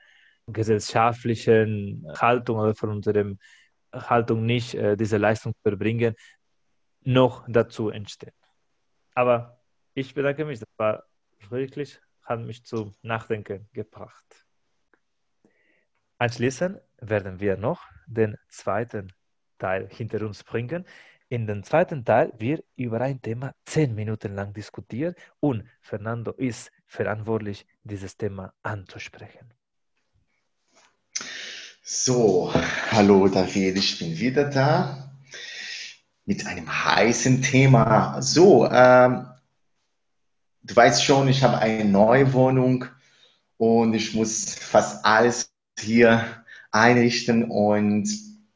gesellschaftlichen 0.53 2.07
Haltung 2.19 2.59
oder 2.59 2.75
von 2.75 2.91
unserem 2.91 3.39
Haltung 3.93 4.47
nicht 4.47 4.75
äh, 4.75 4.97
diese 4.97 5.17
Leistung 5.17 5.55
zu 5.63 5.71
erbringen, 5.71 6.15
noch 7.03 7.45
dazu 7.49 7.91
entstehen. 7.91 8.35
Aber 9.15 9.61
ich 9.95 10.15
bedanke 10.15 10.45
mich, 10.45 10.61
das 10.61 10.69
war 10.77 11.05
wirklich 11.49 12.01
hat 12.23 12.41
mich 12.41 12.65
zum 12.65 12.95
Nachdenken 13.03 13.69
gebracht. 13.73 14.47
Anschließend 16.19 16.81
werden 16.99 17.41
wir 17.41 17.57
noch 17.57 17.83
den 18.07 18.37
zweiten 18.49 19.13
Teil 19.59 19.89
hinter 19.89 20.25
uns 20.25 20.45
bringen. 20.45 20.87
In 21.29 21.47
dem 21.47 21.63
zweiten 21.63 22.05
Teil 22.05 22.33
wird 22.39 22.65
über 22.77 23.01
ein 23.01 23.21
Thema 23.21 23.55
zehn 23.65 23.95
Minuten 23.95 24.35
lang 24.35 24.53
diskutiert 24.53 25.19
und 25.41 25.65
Fernando 25.81 26.33
ist 26.33 26.71
verantwortlich, 26.87 27.67
dieses 27.83 28.17
Thema 28.17 28.53
anzusprechen. 28.63 29.53
So, 31.93 32.53
hallo 32.93 33.27
David, 33.27 33.77
ich 33.77 33.99
bin 33.99 34.17
wieder 34.17 34.45
da 34.45 35.11
mit 36.25 36.47
einem 36.47 36.69
heißen 36.85 37.43
Thema. 37.43 38.23
So, 38.23 38.65
ähm, 38.71 39.27
du 40.63 40.77
weißt 40.77 41.03
schon, 41.05 41.27
ich 41.27 41.43
habe 41.43 41.59
eine 41.59 41.85
neue 41.85 42.33
Wohnung 42.33 42.85
und 43.57 43.95
ich 43.95 44.15
muss 44.15 44.55
fast 44.55 45.05
alles 45.05 45.51
hier 45.81 46.25
einrichten 46.71 47.51
und 47.51 48.09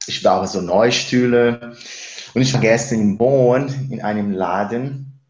ich 0.06 0.22
brauche 0.22 0.46
so 0.46 0.60
neue 0.60 0.92
Stühle. 0.92 1.76
Und 2.34 2.42
ich 2.42 2.54
war 2.54 2.60
gestern 2.60 3.00
in 3.00 3.18
Bonn 3.18 3.90
in 3.90 4.00
einem 4.00 4.30
Laden 4.30 5.20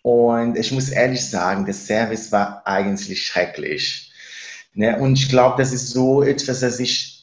und 0.00 0.56
ich 0.56 0.72
muss 0.72 0.88
ehrlich 0.88 1.28
sagen, 1.28 1.66
der 1.66 1.74
Service 1.74 2.32
war 2.32 2.66
eigentlich 2.66 3.26
schrecklich. 3.26 4.14
Ne? 4.72 4.98
Und 4.98 5.18
ich 5.18 5.28
glaube, 5.28 5.58
das 5.58 5.74
ist 5.74 5.90
so 5.90 6.22
etwas, 6.22 6.60
das 6.60 6.80
ich 6.80 7.17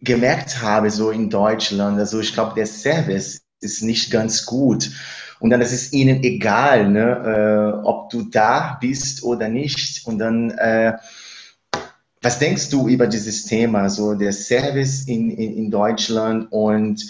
gemerkt 0.00 0.62
habe, 0.62 0.90
so 0.90 1.10
in 1.10 1.30
Deutschland. 1.30 1.98
Also 1.98 2.20
ich 2.20 2.32
glaube, 2.32 2.54
der 2.54 2.66
Service 2.66 3.42
ist 3.60 3.82
nicht 3.82 4.10
ganz 4.10 4.46
gut. 4.46 4.90
Und 5.38 5.50
dann 5.50 5.60
ist 5.60 5.72
es 5.72 5.92
ihnen 5.92 6.22
egal, 6.22 6.88
ne, 6.88 7.80
äh, 7.82 7.86
ob 7.86 8.10
du 8.10 8.22
da 8.22 8.78
bist 8.80 9.22
oder 9.22 9.48
nicht. 9.48 10.06
Und 10.06 10.18
dann, 10.18 10.50
äh, 10.52 10.94
was 12.22 12.38
denkst 12.38 12.70
du 12.70 12.88
über 12.88 13.06
dieses 13.06 13.44
Thema, 13.44 13.90
so 13.90 14.14
der 14.14 14.32
Service 14.32 15.04
in, 15.04 15.30
in, 15.30 15.56
in 15.56 15.70
Deutschland 15.70 16.50
und 16.50 17.04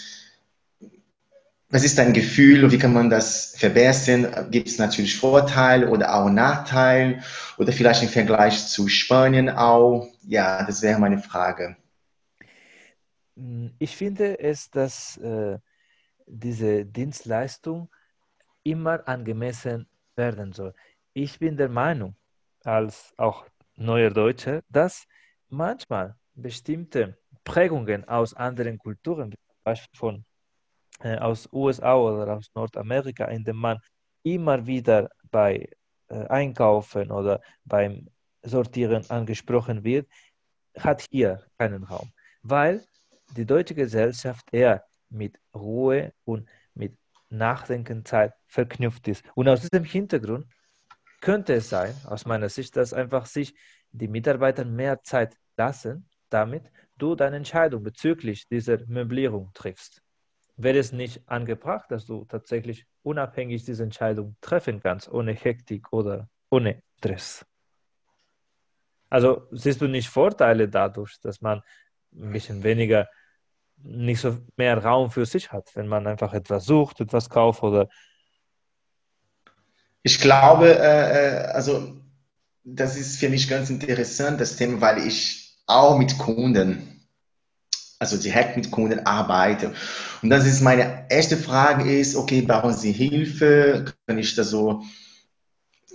was 1.69 1.85
ist 1.85 1.99
dein 1.99 2.12
Gefühl? 2.12 2.71
Wie 2.71 2.78
kann 2.78 2.93
man 2.93 3.11
das 3.11 3.55
verbessern? 3.57 4.49
Gibt 4.50 4.69
es 4.69 4.78
natürlich 4.78 5.16
Vorteile 5.16 5.88
oder 5.88 6.14
auch 6.14 6.31
Nachteile 6.31 7.23
oder 7.59 7.73
vielleicht 7.73 8.02
im 8.02 8.09
Vergleich 8.09 8.66
zu 8.66 8.88
Spanien 8.88 9.49
auch? 9.49 10.09
Ja, 10.26 10.64
das 10.64 10.83
wäre 10.83 11.00
meine 11.00 11.19
Frage. 11.19 11.76
Ich 13.78 13.94
finde 13.96 14.38
es, 14.38 14.70
dass 14.70 15.18
äh, 15.18 15.59
diese 16.27 16.87
Dienstleistung 16.87 17.90
immer 18.62 19.07
angemessen 19.07 19.87
werden 20.16 20.53
soll. 20.53 20.75
Ich 21.12 21.38
bin 21.38 21.57
der 21.57 21.68
Meinung, 21.68 22.16
als 22.64 23.12
auch 23.16 23.46
neuer 23.77 24.11
Deutscher, 24.11 24.62
dass 24.68 25.07
manchmal 25.49 26.16
bestimmte 26.35 27.16
Prägungen 27.44 28.09
aus 28.09 28.35
anderen 28.35 28.79
Kulturen, 28.79 29.31
zum 29.31 29.57
Beispiel 29.64 29.99
von, 29.99 30.25
äh, 31.01 31.16
aus 31.18 31.49
USA 31.53 31.94
oder 31.94 32.37
aus 32.37 32.51
Nordamerika, 32.55 33.27
in 33.27 33.44
dem 33.44 33.57
man 33.57 33.79
immer 34.22 34.66
wieder 34.66 35.11
bei 35.31 35.68
äh, 36.09 36.27
Einkaufen 36.29 37.11
oder 37.11 37.40
beim 37.64 38.09
Sortieren 38.42 39.09
angesprochen 39.11 39.85
wird, 39.85 40.09
hat 40.79 41.07
hier 41.11 41.44
keinen 41.59 41.85
Raum, 41.85 42.11
weil 42.42 42.85
die 43.33 43.47
deutsche 43.47 43.75
Gesellschaft 43.75 44.47
eher 44.53 44.85
mit 45.09 45.39
Ruhe 45.55 46.12
und 46.25 46.49
mit 46.75 46.97
Nachdenkenzeit 47.29 48.35
verknüpft 48.47 49.09
ist. 49.09 49.25
Und 49.35 49.49
aus 49.49 49.62
diesem 49.62 49.85
Hintergrund 49.85 50.47
könnte 51.21 51.55
es 51.55 51.69
sein, 51.69 51.95
aus 52.07 52.27
meiner 52.27 52.49
Sicht, 52.49 52.77
dass 52.77 52.93
einfach 52.93 53.27
sich 53.27 53.55
die 53.91 54.09
Mitarbeiter 54.09 54.65
mehr 54.65 55.03
Zeit 55.03 55.37
lassen, 55.57 56.09
damit 56.29 56.71
du 56.99 57.15
deine 57.15 57.37
Entscheidung 57.37 57.83
bezüglich 57.83 58.47
dieser 58.49 58.79
Möblierung 58.87 59.51
triffst. 59.55 60.03
Wäre 60.57 60.79
es 60.79 60.93
nicht 60.93 61.29
angebracht, 61.29 61.91
dass 61.91 62.07
du 62.07 62.25
tatsächlich 62.25 62.87
unabhängig 63.03 63.65
diese 63.65 63.83
Entscheidung 63.83 64.37
treffen 64.41 64.81
kannst, 64.81 65.09
ohne 65.09 65.33
Hektik 65.33 65.93
oder 65.93 66.29
ohne 66.51 66.83
Stress? 66.99 67.45
Also 69.09 69.47
siehst 69.53 69.81
du 69.81 69.87
nicht 69.87 70.09
Vorteile 70.09 70.69
dadurch, 70.69 71.21
dass 71.21 71.41
man 71.41 71.62
ein 72.16 72.33
bisschen 72.33 72.62
weniger 72.62 73.09
nicht 73.83 74.20
so 74.20 74.38
mehr 74.57 74.83
Raum 74.83 75.11
für 75.11 75.26
sich 75.26 75.52
hat, 75.52 75.70
wenn 75.74 75.87
man 75.87 76.07
einfach 76.07 76.33
etwas 76.33 76.64
sucht, 76.64 77.00
etwas 77.00 77.29
kauft 77.29 77.62
oder. 77.62 77.88
Ich 80.02 80.20
glaube, 80.20 80.79
äh, 80.79 81.42
äh, 81.42 81.46
also 81.48 81.96
das 82.64 82.96
ist 82.96 83.18
für 83.18 83.29
mich 83.29 83.48
ganz 83.48 83.70
interessant, 83.70 84.40
das 84.40 84.57
Thema, 84.57 84.81
weil 84.81 85.07
ich 85.07 85.57
auch 85.66 85.98
mit 85.98 86.18
Kunden, 86.18 87.07
also 87.98 88.16
direkt 88.16 88.57
mit 88.57 88.70
Kunden 88.70 89.07
arbeite. 89.07 89.72
Und 90.22 90.31
das 90.31 90.46
ist 90.46 90.61
meine 90.61 91.07
erste 91.09 91.37
Frage 91.37 91.98
ist, 91.98 92.16
okay, 92.16 92.42
brauchen 92.42 92.72
Sie 92.72 92.92
Hilfe? 92.92 93.85
Kann 94.07 94.18
ich 94.18 94.35
da 94.35 94.44
so, 94.44 94.83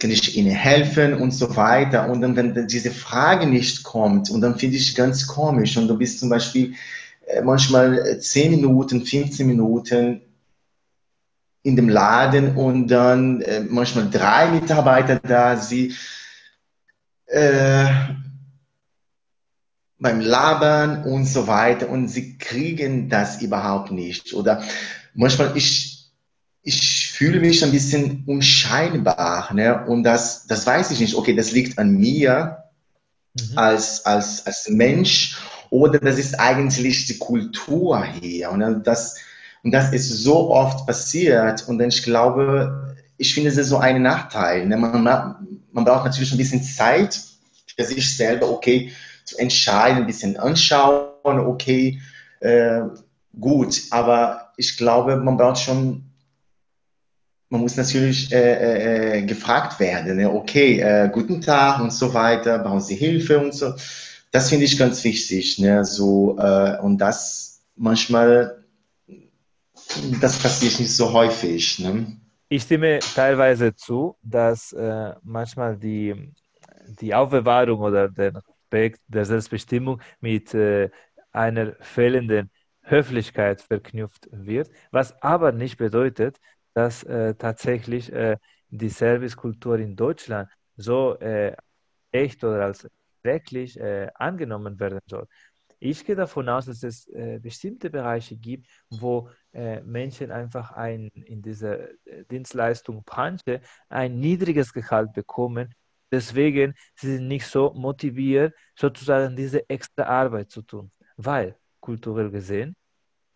kann 0.01 0.09
ich 0.09 0.35
Ihnen 0.35 0.51
helfen 0.51 1.13
und 1.13 1.31
so 1.31 1.55
weiter? 1.55 2.09
Und 2.09 2.21
dann, 2.21 2.35
wenn 2.35 2.67
diese 2.67 2.89
Frage 2.91 3.45
nicht 3.45 3.83
kommt, 3.83 4.31
und 4.31 4.41
dann 4.41 4.57
finde 4.57 4.77
ich 4.77 4.95
ganz 4.95 5.27
komisch, 5.27 5.77
und 5.77 5.87
du 5.87 5.97
bist 5.97 6.19
zum 6.19 6.29
Beispiel 6.29 6.73
äh, 7.27 7.41
manchmal 7.41 8.19
10 8.19 8.51
Minuten, 8.51 9.05
15 9.05 9.45
Minuten 9.45 10.21
in 11.63 11.75
dem 11.75 11.87
Laden 11.87 12.55
und 12.55 12.87
dann 12.87 13.41
äh, 13.41 13.59
manchmal 13.61 14.09
drei 14.09 14.49
Mitarbeiter 14.49 15.19
da, 15.19 15.55
sie 15.55 15.93
äh, 17.27 17.85
beim 19.99 20.19
Labern 20.19 21.03
und 21.03 21.25
so 21.25 21.45
weiter 21.45 21.89
und 21.89 22.07
sie 22.07 22.39
kriegen 22.39 23.07
das 23.07 23.39
überhaupt 23.43 23.91
nicht. 23.91 24.33
Oder 24.33 24.63
manchmal 25.13 25.55
ich, 25.55 26.09
ich 26.63 27.00
fühle 27.21 27.39
mich 27.39 27.63
ein 27.63 27.69
bisschen 27.69 28.23
unscheinbar 28.25 29.53
ne? 29.53 29.85
und 29.85 30.01
das, 30.01 30.47
das 30.47 30.65
weiß 30.65 30.89
ich 30.89 30.99
nicht. 30.99 31.13
Okay, 31.13 31.35
das 31.35 31.51
liegt 31.51 31.77
an 31.77 31.91
mir 31.91 32.63
mhm. 33.35 33.57
als, 33.59 34.03
als, 34.07 34.47
als 34.47 34.67
Mensch 34.69 35.37
oder 35.69 35.99
das 35.99 36.17
ist 36.17 36.39
eigentlich 36.39 37.05
die 37.05 37.19
Kultur 37.19 38.03
hier. 38.03 38.49
Und 38.49 38.87
das, 38.87 39.17
und 39.61 39.69
das 39.69 39.93
ist 39.93 40.09
so 40.09 40.49
oft 40.49 40.87
passiert. 40.87 41.67
Und 41.67 41.79
ich 41.79 42.01
glaube, 42.01 42.95
ich 43.17 43.35
finde, 43.35 43.51
es 43.51 43.57
ist 43.57 43.69
so 43.69 43.77
ein 43.77 44.01
Nachteil. 44.01 44.65
Ne? 44.65 44.75
Man, 44.77 45.03
man 45.03 45.85
braucht 45.85 46.05
natürlich 46.05 46.31
ein 46.31 46.39
bisschen 46.39 46.63
Zeit 46.63 47.21
für 47.75 47.83
sich 47.83 48.17
selber, 48.17 48.49
okay, 48.49 48.93
zu 49.25 49.37
entscheiden, 49.37 49.99
ein 49.99 50.07
bisschen 50.07 50.37
anschauen, 50.37 51.11
okay, 51.23 52.01
äh, 52.39 52.81
gut. 53.39 53.79
Aber 53.91 54.53
ich 54.57 54.75
glaube, 54.75 55.17
man 55.17 55.37
braucht 55.37 55.59
schon 55.59 56.10
man 57.51 57.61
muss 57.61 57.77
natürlich 57.77 58.31
äh, 58.31 59.19
äh, 59.19 59.21
gefragt 59.21 59.79
werden, 59.79 60.17
ne? 60.17 60.31
okay, 60.31 60.79
äh, 60.79 61.09
guten 61.11 61.41
Tag 61.41 61.79
und 61.81 61.93
so 61.93 62.13
weiter, 62.13 62.57
brauchen 62.59 62.81
Sie 62.81 62.95
Hilfe 62.95 63.39
und 63.39 63.53
so 63.53 63.73
das 64.31 64.49
finde 64.49 64.65
ich 64.65 64.77
ganz 64.77 65.03
wichtig. 65.03 65.59
Ne? 65.59 65.85
So, 65.85 66.37
äh, 66.39 66.77
und 66.79 66.97
das 66.97 67.63
manchmal, 67.75 68.63
das 70.21 70.41
passiert 70.41 70.79
nicht 70.79 70.95
so 70.95 71.11
häufig. 71.11 71.79
Ne? 71.79 72.17
Ich 72.47 72.63
stimme 72.63 72.99
teilweise 72.99 73.75
zu, 73.75 74.17
dass 74.23 74.73
äh, 74.73 75.13
manchmal 75.23 75.77
die, 75.77 76.33
die 77.01 77.13
Aufbewahrung 77.13 77.81
oder 77.81 78.09
der 78.09 78.33
Respekt 78.35 79.01
der 79.07 79.25
Selbstbestimmung 79.25 80.01
mit 80.21 80.53
äh, 80.53 80.89
einer 81.31 81.75
fehlenden 81.81 82.49
Höflichkeit 82.83 83.61
verknüpft 83.61 84.27
wird, 84.31 84.69
was 84.91 85.21
aber 85.21 85.51
nicht 85.51 85.77
bedeutet, 85.77 86.37
dass 86.73 87.03
äh, 87.03 87.35
tatsächlich 87.35 88.11
äh, 88.11 88.37
die 88.69 88.89
Servicekultur 88.89 89.79
in 89.79 89.95
Deutschland 89.95 90.49
so 90.75 91.17
äh, 91.19 91.55
echt 92.11 92.43
oder 92.43 92.65
als 92.65 92.87
wirklich 93.23 93.79
äh, 93.79 94.09
angenommen 94.15 94.79
werden 94.79 94.99
soll. 95.05 95.27
Ich 95.79 96.05
gehe 96.05 96.15
davon 96.15 96.47
aus, 96.47 96.67
dass 96.67 96.83
es 96.83 97.07
äh, 97.07 97.39
bestimmte 97.39 97.89
Bereiche 97.89 98.35
gibt, 98.37 98.67
wo 98.89 99.29
äh, 99.51 99.81
Menschen 99.81 100.31
einfach 100.31 100.71
ein, 100.73 101.09
in 101.25 101.41
dieser 101.41 101.87
Dienstleistung 102.29 103.03
Branche 103.03 103.61
ein 103.89 104.19
niedriges 104.19 104.73
Gehalt 104.73 105.11
bekommen. 105.13 105.73
Deswegen 106.11 106.75
sind 106.95 107.17
sie 107.17 107.23
nicht 107.23 107.47
so 107.47 107.73
motiviert, 107.73 108.53
sozusagen 108.75 109.35
diese 109.35 109.67
extra 109.69 110.03
Arbeit 110.03 110.51
zu 110.51 110.61
tun, 110.61 110.91
weil 111.17 111.57
kulturell 111.79 112.29
gesehen 112.29 112.75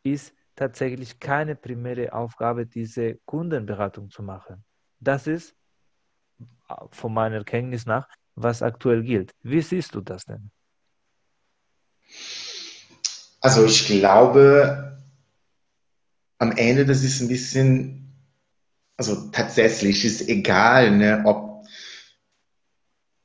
ist 0.04 0.34
tatsächlich 0.56 1.20
keine 1.20 1.56
primäre 1.56 2.14
Aufgabe, 2.14 2.66
diese 2.66 3.16
Kundenberatung 3.26 4.10
zu 4.10 4.24
machen. 4.24 4.64
Das 5.00 5.28
ist 5.28 5.56
von 6.92 7.14
meiner 7.14 7.38
Erkenntnis 7.38 7.86
nach, 7.86 8.08
was 8.36 8.62
aktuell 8.62 9.04
gilt. 9.04 9.34
Wie 9.44 9.62
siehst 9.62 9.94
du 9.96 10.02
das 10.02 10.26
denn? 10.26 10.52
Also 13.42 13.66
ich 13.66 13.86
glaube, 13.86 14.98
am 16.40 16.52
Ende, 16.54 16.86
das 16.86 17.04
ist 17.04 17.22
ein 17.22 17.28
bisschen, 17.28 18.14
also 18.98 19.30
tatsächlich 19.32 20.04
ist 20.04 20.28
egal, 20.28 20.92
ne, 20.92 21.22
ob, 21.26 21.55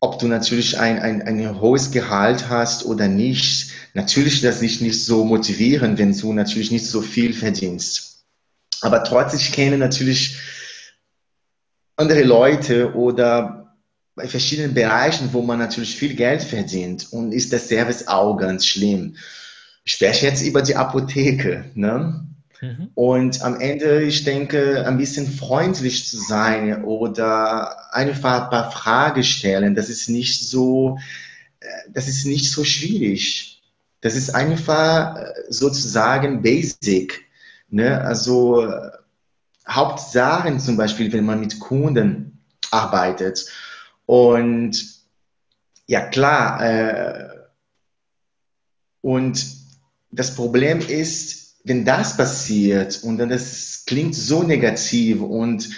ob 0.01 0.19
du 0.19 0.27
natürlich 0.27 0.79
ein, 0.79 0.99
ein, 0.99 1.23
ein 1.23 1.61
hohes 1.61 1.91
Gehalt 1.91 2.49
hast 2.49 2.87
oder 2.87 3.07
nicht. 3.07 3.71
Natürlich 3.93 4.41
das 4.41 4.63
nicht, 4.63 4.81
nicht 4.81 5.05
so 5.05 5.25
motivieren, 5.25 5.99
wenn 5.99 6.17
du 6.17 6.33
natürlich 6.33 6.71
nicht 6.71 6.87
so 6.87 7.03
viel 7.03 7.35
verdienst. 7.35 8.25
Aber 8.81 9.05
trotzdem, 9.05 9.41
ich 9.41 9.53
kenne 9.53 9.77
natürlich 9.77 10.39
andere 11.97 12.23
Leute 12.23 12.95
oder 12.95 13.77
bei 14.15 14.27
verschiedenen 14.27 14.73
Bereichen, 14.73 15.31
wo 15.33 15.43
man 15.43 15.59
natürlich 15.59 15.97
viel 15.97 16.15
Geld 16.15 16.43
verdient 16.43 17.13
und 17.13 17.33
ist 17.33 17.53
der 17.53 17.59
Service 17.59 18.09
auch 18.09 18.37
ganz 18.37 18.67
schlimm. 18.67 19.17
Ich 19.85 19.93
spreche 19.93 20.27
jetzt 20.27 20.43
über 20.43 20.63
die 20.63 20.77
Apotheke. 20.77 21.71
Ne? 21.75 22.27
Mhm. 22.61 22.91
Und 22.95 23.43
am 23.43 23.59
Ende, 23.61 24.03
ich 24.03 24.25
denke, 24.25 24.87
ein 24.87 24.99
bisschen 24.99 25.27
freundlich 25.27 26.07
zu 26.09 26.19
sein 26.19 26.85
oder 26.85 27.95
einfach 27.95 28.45
ein 28.45 28.51
paar 28.51 28.71
Fragen 28.71 29.25
stellen, 29.25 29.75
das 29.75 29.89
ist 29.89 30.09
nicht 30.09 30.49
so, 30.49 30.99
äh, 31.61 31.67
das 31.89 32.09
ist 32.09 32.27
nicht 32.27 32.51
so 32.51 32.65
schwierig. 32.65 33.63
Das 34.03 34.15
ist 34.15 34.35
einfach 34.35 35.17
äh, 35.17 35.33
sozusagen 35.49 36.43
basic. 36.43 37.27
Ne? 37.71 38.01
Also 38.03 38.71
Hauptsachen 39.69 40.61
zum 40.61 40.77
Beispiel, 40.77 41.13
wenn 41.13 41.25
man 41.25 41.41
mit 41.41 41.61
Kunden 41.61 42.41
arbeitet. 42.71 43.47
Und 44.07 45.01
ja 45.87 46.01
klar, 46.03 46.63
äh, 46.63 47.29
und 49.01 49.47
das 50.11 50.35
Problem 50.35 50.81
ist, 50.81 51.50
wenn 51.65 51.85
das 51.85 52.17
passiert 52.17 53.03
und 53.03 53.19
dann 53.19 53.29
das 53.29 53.85
klingt 53.87 54.15
so 54.15 54.43
negativ 54.43 55.21
und 55.21 55.69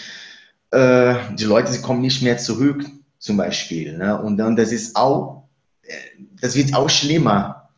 äh, 0.70 1.14
die 1.34 1.44
Leute 1.44 1.72
sie 1.72 1.82
kommen 1.82 2.00
nicht 2.00 2.22
mehr 2.22 2.38
zurück 2.38 2.84
zum 3.18 3.36
Beispiel. 3.36 3.96
Ne? 3.96 4.20
Und 4.20 4.36
dann 4.36 4.56
das 4.56 4.72
ist 4.72 4.96
auch, 4.96 5.48
äh, 5.82 5.94
das 6.40 6.56
wird 6.56 6.74
auch 6.74 6.90
schlimmer 6.90 7.70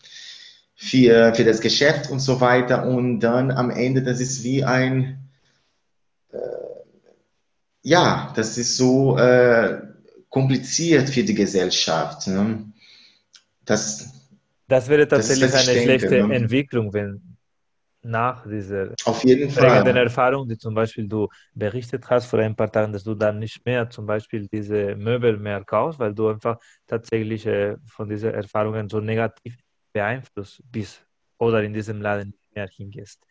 für, 0.74 1.34
für 1.34 1.44
das 1.44 1.60
Geschäft 1.60 2.10
und 2.10 2.20
so 2.20 2.40
weiter. 2.40 2.86
Und 2.86 3.20
dann 3.20 3.50
am 3.50 3.70
Ende, 3.70 4.02
das 4.02 4.20
ist 4.20 4.44
wie 4.44 4.64
ein, 4.64 5.28
äh, 6.32 6.38
ja, 7.82 8.32
das 8.36 8.58
ist 8.58 8.76
so 8.76 9.18
äh, 9.18 9.80
kompliziert 10.28 11.08
für 11.08 11.24
die 11.24 11.34
Gesellschaft. 11.34 12.26
Ne? 12.26 12.64
Das, 13.64 14.10
das 14.68 14.88
wäre 14.88 15.08
tatsächlich 15.08 15.50
das 15.50 15.68
eine 15.68 15.78
denke, 15.78 15.84
schlechte 15.84 16.26
ne? 16.26 16.34
Entwicklung, 16.34 16.92
wenn 16.92 17.33
nach 18.04 18.46
dieser 18.46 18.92
Auf 19.04 19.24
jeden 19.24 19.50
Fall. 19.50 19.86
Erfahrung, 19.96 20.48
die 20.48 20.58
zum 20.58 20.74
Beispiel 20.74 21.08
du 21.08 21.28
berichtet 21.54 22.08
hast 22.10 22.26
vor 22.26 22.38
ein 22.38 22.54
paar 22.54 22.70
Tagen, 22.70 22.92
dass 22.92 23.04
du 23.04 23.14
dann 23.14 23.38
nicht 23.38 23.64
mehr 23.64 23.88
zum 23.88 24.06
Beispiel 24.06 24.46
diese 24.46 24.94
Möbel 24.94 25.38
mehr 25.38 25.64
kaufst, 25.64 25.98
weil 25.98 26.14
du 26.14 26.28
einfach 26.28 26.58
tatsächlich 26.86 27.46
äh, 27.46 27.76
von 27.86 28.08
diesen 28.08 28.34
Erfahrungen 28.34 28.88
so 28.88 29.00
negativ 29.00 29.56
beeinflusst 29.92 30.62
bist 30.70 31.04
oder 31.38 31.62
in 31.62 31.72
diesem 31.72 32.02
Laden 32.02 32.28
nicht 32.28 32.54
mehr 32.54 32.68
hingehst. 32.68 33.22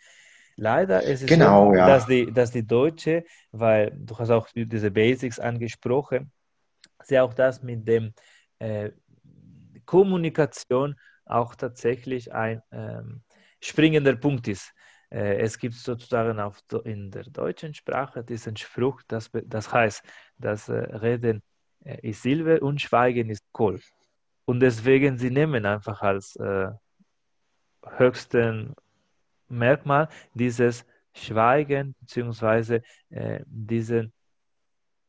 Leider 0.56 1.02
ist 1.04 1.22
es 1.24 1.28
genau, 1.28 1.72
so, 1.72 1.76
ja. 1.76 1.88
dass, 1.88 2.06
die, 2.06 2.32
dass 2.32 2.52
die 2.52 2.66
Deutsche, 2.66 3.24
weil 3.52 3.92
du 3.96 4.18
hast 4.18 4.30
auch 4.30 4.48
diese 4.54 4.92
Basics 4.92 5.40
angesprochen, 5.40 6.32
sie 7.04 7.20
auch 7.20 7.34
das 7.34 7.64
mit 7.64 7.88
dem 7.88 8.14
äh, 8.60 8.92
Kommunikation 9.86 10.96
auch 11.26 11.56
tatsächlich 11.56 12.34
ein 12.34 12.62
ähm, 12.72 13.24
springender 13.64 14.16
Punkt 14.16 14.48
ist. 14.48 14.74
Äh, 15.10 15.38
es 15.38 15.58
gibt 15.58 15.76
sozusagen 15.76 16.40
auf, 16.40 16.62
in 16.84 17.12
der 17.12 17.24
deutschen 17.24 17.74
Sprache 17.74 18.24
diesen 18.24 18.56
Spruch, 18.58 19.02
das, 19.08 19.30
das 19.46 19.72
heißt, 19.72 20.04
dass 20.38 20.70
äh, 20.70 20.74
Reden 20.74 21.42
äh, 21.86 22.10
ist 22.10 22.22
Silber 22.22 22.62
und 22.62 22.82
Schweigen 22.82 23.30
ist 23.30 23.46
Gold. 23.54 23.84
Und 24.46 24.60
deswegen, 24.60 25.18
sie 25.18 25.30
nehmen 25.30 25.66
einfach 25.66 26.02
als 26.02 26.36
äh, 26.36 26.68
höchsten 27.98 28.74
Merkmal 29.48 30.10
dieses 30.34 30.86
Schweigen 31.14 31.96
bzw. 32.02 32.82
Äh, 33.10 33.44
diese, 33.46 34.12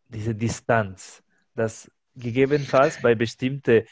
diese 0.08 0.34
Distanz, 0.34 1.22
das 1.54 1.90
gegebenenfalls 2.14 3.00
bei 3.00 3.14
bestimmten 3.14 3.84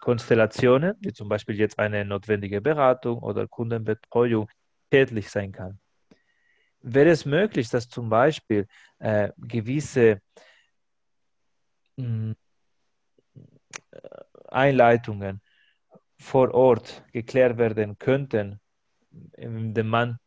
Konstellationen, 0.00 0.94
wie 1.00 1.12
zum 1.12 1.28
Beispiel 1.28 1.56
jetzt 1.56 1.78
eine 1.78 2.04
notwendige 2.04 2.60
Beratung 2.60 3.18
oder 3.18 3.46
Kundenbetreuung, 3.46 4.48
tätlich 4.90 5.30
sein 5.30 5.52
kann. 5.52 5.78
Wäre 6.80 7.10
es 7.10 7.24
möglich, 7.24 7.68
dass 7.70 7.88
zum 7.88 8.08
Beispiel 8.08 8.66
äh, 8.98 9.30
gewisse 9.38 10.20
mh, 11.96 12.04
hm, 12.04 12.36
Einleitungen 14.48 15.40
vor 16.18 16.54
Ort 16.54 17.04
geklärt 17.12 17.58
werden 17.58 17.98
könnten, 17.98 18.60
indem 19.32 19.88
man 19.88 20.18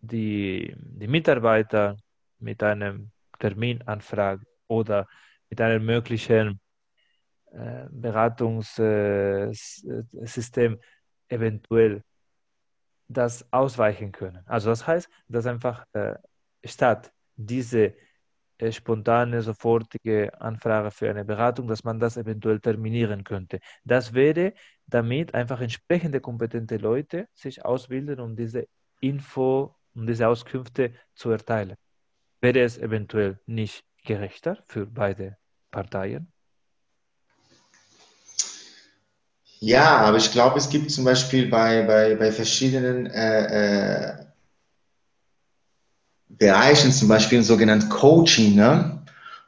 die, 0.00 0.74
die 0.76 1.08
Mitarbeiter 1.08 1.96
mit 2.38 2.62
einem 2.62 3.10
Termin 3.38 3.82
anfragt 3.82 4.44
oder 4.66 5.06
mit 5.50 5.60
einem 5.60 5.84
möglichen 5.84 6.48
äh, 6.48 6.67
Beratungssystem 7.90 10.78
eventuell 11.28 12.02
das 13.08 13.50
ausweichen 13.52 14.12
können. 14.12 14.42
Also 14.46 14.70
das 14.70 14.86
heißt, 14.86 15.08
dass 15.28 15.46
einfach 15.46 15.84
äh, 15.94 16.14
statt 16.64 17.12
diese 17.36 17.94
äh, 18.58 18.72
spontane, 18.72 19.42
sofortige 19.42 20.38
Anfrage 20.40 20.90
für 20.90 21.08
eine 21.08 21.24
Beratung, 21.24 21.68
dass 21.68 21.84
man 21.84 21.98
das 21.98 22.16
eventuell 22.16 22.60
terminieren 22.60 23.24
könnte. 23.24 23.60
Das 23.84 24.12
wäre, 24.12 24.52
damit 24.86 25.34
einfach 25.34 25.60
entsprechende 25.60 26.20
kompetente 26.20 26.76
Leute 26.76 27.28
sich 27.34 27.64
ausbilden, 27.64 28.20
um 28.20 28.36
diese 28.36 28.66
Info, 29.00 29.74
um 29.94 30.06
diese 30.06 30.28
Auskünfte 30.28 30.92
zu 31.14 31.30
erteilen. 31.30 31.76
Wäre 32.40 32.60
es 32.60 32.78
eventuell 32.78 33.40
nicht 33.46 33.84
gerechter 34.04 34.58
für 34.66 34.86
beide 34.86 35.36
Parteien? 35.70 36.32
Ja, 39.60 39.98
aber 39.98 40.18
ich 40.18 40.30
glaube, 40.30 40.58
es 40.58 40.68
gibt 40.68 40.90
zum 40.90 41.04
Beispiel 41.04 41.48
bei, 41.48 41.82
bei, 41.82 42.14
bei 42.14 42.30
verschiedenen 42.30 43.06
äh, 43.06 44.10
äh, 44.10 44.14
Bereichen, 46.28 46.92
zum 46.92 47.08
Beispiel 47.08 47.42
sogenannt 47.42 47.90
Coaching, 47.90 48.54
ne? 48.54 49.02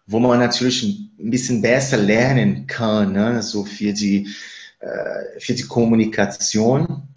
wo 0.06 0.18
man 0.18 0.40
natürlich 0.40 0.82
ein 1.20 1.30
bisschen 1.30 1.62
besser 1.62 1.96
lernen 1.98 2.66
kann, 2.66 3.12
ne? 3.12 3.40
so 3.42 3.64
für 3.64 3.92
die, 3.92 4.28
äh, 4.80 5.38
für 5.38 5.54
die 5.54 5.62
Kommunikation. 5.62 7.08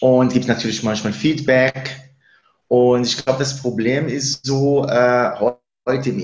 Und 0.00 0.32
gibt 0.32 0.46
natürlich 0.46 0.82
manchmal 0.84 1.12
Feedback. 1.12 2.12
Und 2.68 3.06
ich 3.06 3.16
glaube, 3.16 3.40
das 3.40 3.60
Problem 3.60 4.06
ist 4.06 4.44
so, 4.44 4.84
äh, 4.86 5.30
heute, 5.86 6.14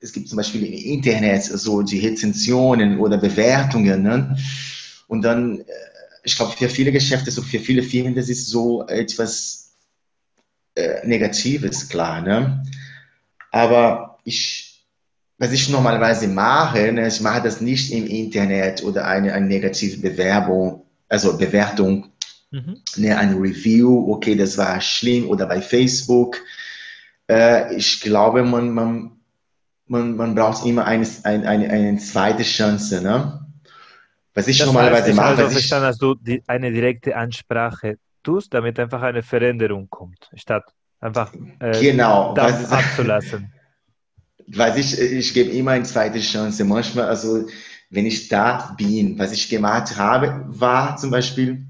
es 0.00 0.12
gibt 0.12 0.28
zum 0.28 0.36
Beispiel 0.36 0.64
im 0.64 0.72
Internet 0.72 1.44
so 1.44 1.82
die 1.82 1.98
Rezensionen 1.98 2.98
oder 2.98 3.18
Bewertungen. 3.18 4.02
Ne? 4.02 4.36
Und 5.06 5.22
dann, 5.22 5.60
äh, 5.60 5.64
ich 6.24 6.36
glaube, 6.36 6.52
für 6.52 6.68
viele 6.68 6.92
Geschäfte, 6.92 7.30
so 7.30 7.42
für 7.42 7.60
viele 7.60 7.82
Firmen, 7.82 8.14
das 8.14 8.28
ist 8.28 8.48
so 8.48 8.86
etwas 8.86 9.76
äh, 10.74 11.06
Negatives, 11.06 11.88
klar. 11.88 12.20
Ne? 12.22 12.62
Aber 13.50 14.18
ich, 14.24 14.84
was 15.38 15.52
ich 15.52 15.68
normalerweise 15.68 16.28
mache, 16.28 16.92
ne, 16.92 17.08
ich 17.08 17.20
mache 17.20 17.42
das 17.42 17.60
nicht 17.60 17.92
im 17.92 18.06
Internet 18.06 18.82
oder 18.82 19.06
eine, 19.06 19.32
eine 19.32 19.46
negative 19.46 19.98
Bewerbung, 20.00 20.84
also 21.08 21.36
Bewertung 21.36 22.08
mhm. 22.50 22.82
ne, 22.96 23.16
ein 23.16 23.34
Review, 23.34 24.12
okay, 24.12 24.34
das 24.34 24.58
war 24.58 24.80
schlimm 24.80 25.28
oder 25.28 25.46
bei 25.46 25.60
Facebook. 25.60 26.38
Äh, 27.30 27.74
ich 27.76 28.00
glaube, 28.00 28.42
man, 28.42 28.70
man, 28.70 29.12
man, 29.86 30.16
man 30.16 30.34
braucht 30.34 30.66
immer 30.66 30.84
eine, 30.84 31.06
eine, 31.22 31.48
eine, 31.48 31.70
eine 31.70 31.98
zweite 31.98 32.42
Chance. 32.42 33.02
Ne? 33.02 33.45
Was 34.36 34.48
ich 34.48 34.58
das 34.58 34.66
normalerweise 34.66 35.08
heißt, 35.08 35.16
mache. 35.16 35.32
Ich 35.32 35.38
also 35.40 35.50
verstanden, 35.50 35.86
dass 35.86 35.98
du 35.98 36.14
die, 36.14 36.42
eine 36.46 36.70
direkte 36.70 37.16
Ansprache 37.16 37.96
tust, 38.22 38.52
damit 38.52 38.78
einfach 38.78 39.00
eine 39.00 39.22
Veränderung 39.22 39.88
kommt, 39.88 40.30
statt 40.34 40.64
einfach 41.00 41.32
äh, 41.58 41.80
genau, 41.80 42.34
das 42.34 42.70
abzulassen. 42.70 43.50
Was 44.48 44.76
ich, 44.76 45.00
ich 45.00 45.34
gebe 45.34 45.50
immer 45.50 45.72
eine 45.72 45.82
zweite 45.84 46.20
Chance. 46.20 46.64
Manchmal, 46.64 47.06
also 47.06 47.48
wenn 47.90 48.06
ich 48.06 48.28
da 48.28 48.76
bin, 48.78 49.18
was 49.18 49.32
ich 49.32 49.48
gemacht 49.48 49.96
habe, 49.96 50.44
war 50.46 50.96
zum 50.96 51.10
Beispiel, 51.10 51.66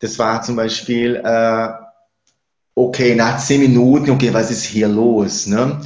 das 0.00 0.18
war 0.18 0.42
zum 0.42 0.56
Beispiel, 0.56 1.16
äh, 1.24 1.68
okay, 2.74 3.14
nach 3.14 3.38
zehn 3.38 3.62
Minuten, 3.62 4.10
okay, 4.10 4.34
was 4.34 4.50
ist 4.50 4.64
hier 4.64 4.88
los? 4.88 5.46
Ne? 5.46 5.80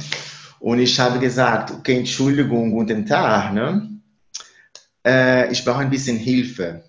Und 0.59 0.79
ich 0.79 0.99
habe 0.99 1.19
gesagt, 1.19 1.71
okay, 1.71 1.99
Entschuldigung, 1.99 2.71
guten 2.71 3.05
Tag, 3.05 3.53
ne? 3.53 3.98
Äh, 5.05 5.51
ich 5.51 5.63
brauche 5.63 5.79
ein 5.79 5.89
bisschen 5.89 6.17
Hilfe. 6.17 6.83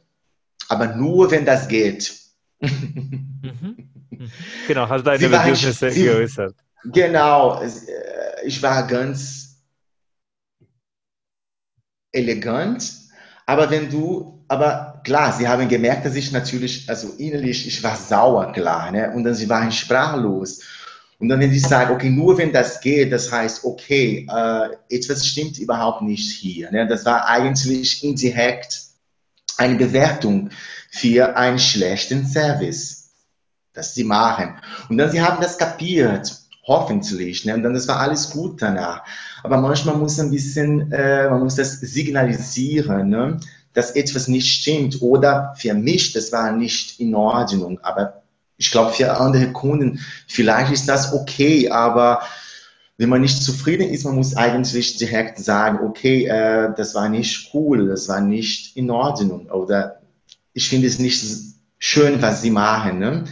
Aber 0.68 0.94
nur, 0.94 1.30
wenn 1.30 1.44
das 1.44 1.68
geht. 1.68 2.14
Genau, 4.66 4.88
hast 4.88 5.04
deine 5.06 5.28
Bedürfnisse 5.28 5.90
geäußert. 5.90 6.54
Genau, 6.84 7.60
äh, 7.62 7.68
ich 8.44 8.62
war 8.62 8.86
ganz 8.86 9.62
elegant, 12.12 12.92
aber 13.46 13.70
wenn 13.70 13.90
du, 13.90 14.44
aber 14.48 15.00
klar, 15.04 15.32
sie 15.32 15.48
haben 15.48 15.68
gemerkt, 15.68 16.04
dass 16.06 16.16
ich 16.16 16.32
natürlich, 16.32 16.88
also 16.88 17.14
innerlich, 17.18 17.66
ich 17.66 17.82
war 17.82 17.96
sauer, 17.96 18.52
klar, 18.52 18.90
ne? 18.90 19.12
und 19.14 19.24
dann 19.24 19.34
sie 19.34 19.48
waren 19.48 19.72
sprachlos. 19.72 20.62
Und 21.20 21.28
dann, 21.28 21.38
wenn 21.38 21.52
sie 21.52 21.58
sagen, 21.58 21.94
okay, 21.94 22.08
nur 22.08 22.38
wenn 22.38 22.52
das 22.52 22.80
geht, 22.80 23.12
das 23.12 23.30
heißt, 23.30 23.64
okay, 23.64 24.26
äh, 24.28 24.68
etwas 24.88 25.26
stimmt 25.26 25.58
überhaupt 25.58 26.00
nicht 26.00 26.32
hier. 26.32 26.70
Ne? 26.72 26.86
Das 26.88 27.04
war 27.04 27.28
eigentlich 27.28 28.02
indirekt 28.02 28.80
eine 29.58 29.76
Bewertung 29.76 30.48
für 30.90 31.36
einen 31.36 31.58
schlechten 31.58 32.26
Service, 32.26 33.10
das 33.74 33.94
sie 33.94 34.04
machen. 34.04 34.58
Und 34.88 34.96
dann, 34.96 35.10
sie 35.10 35.20
haben 35.20 35.42
das 35.42 35.58
kapiert, 35.58 36.34
hoffentlich. 36.64 37.44
Ne? 37.44 37.54
Und 37.54 37.64
dann, 37.64 37.74
das 37.74 37.86
war 37.86 38.00
alles 38.00 38.30
gut 38.30 38.62
danach. 38.62 39.04
Aber 39.42 39.58
manchmal 39.58 39.96
muss 39.96 40.18
ein 40.18 40.30
bisschen, 40.30 40.90
äh, 40.90 41.28
man 41.28 41.40
muss 41.40 41.56
das 41.56 41.80
signalisieren, 41.80 43.10
ne? 43.10 43.38
dass 43.74 43.90
etwas 43.90 44.26
nicht 44.26 44.48
stimmt. 44.48 45.02
Oder 45.02 45.54
für 45.58 45.74
mich, 45.74 46.12
das 46.12 46.32
war 46.32 46.50
nicht 46.52 46.98
in 46.98 47.14
Ordnung. 47.14 47.78
Aber 47.82 48.19
ich 48.60 48.70
glaube, 48.70 48.92
für 48.92 49.16
andere 49.16 49.52
Kunden, 49.52 50.00
vielleicht 50.28 50.70
ist 50.70 50.86
das 50.86 51.14
okay, 51.14 51.70
aber 51.70 52.20
wenn 52.98 53.08
man 53.08 53.22
nicht 53.22 53.42
zufrieden 53.42 53.88
ist, 53.88 54.04
man 54.04 54.16
muss 54.16 54.36
eigentlich 54.36 54.98
direkt 54.98 55.38
sagen, 55.38 55.78
okay, 55.82 56.26
äh, 56.26 56.70
das 56.76 56.94
war 56.94 57.08
nicht 57.08 57.54
cool, 57.54 57.88
das 57.88 58.06
war 58.10 58.20
nicht 58.20 58.76
in 58.76 58.90
Ordnung 58.90 59.46
oder 59.46 60.02
ich 60.52 60.68
finde 60.68 60.88
es 60.88 60.98
nicht 60.98 61.24
schön, 61.78 62.20
was 62.20 62.42
sie 62.42 62.50
machen. 62.50 62.98
Ne? 62.98 63.24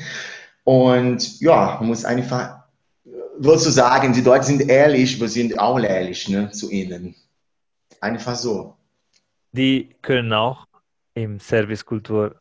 Und 0.65 1.41
ja, 1.41 1.77
man 1.79 1.89
muss 1.89 2.07
einfach, 2.07 2.61
würdest 3.37 3.67
du 3.67 3.71
sagen, 3.71 4.15
die 4.15 4.23
Leute 4.23 4.47
sind 4.47 4.67
ehrlich, 4.71 5.21
wir 5.21 5.29
sind 5.29 5.59
auch 5.59 5.79
ehrlich 5.79 6.27
ne, 6.31 6.51
zu 6.53 6.71
ihnen. 6.71 7.15
Einfach 8.01 8.35
so. 8.35 8.77
Die 9.53 9.95
können 10.01 10.33
auch 10.33 10.65
im 11.13 11.39
Servicekultur 11.39 12.41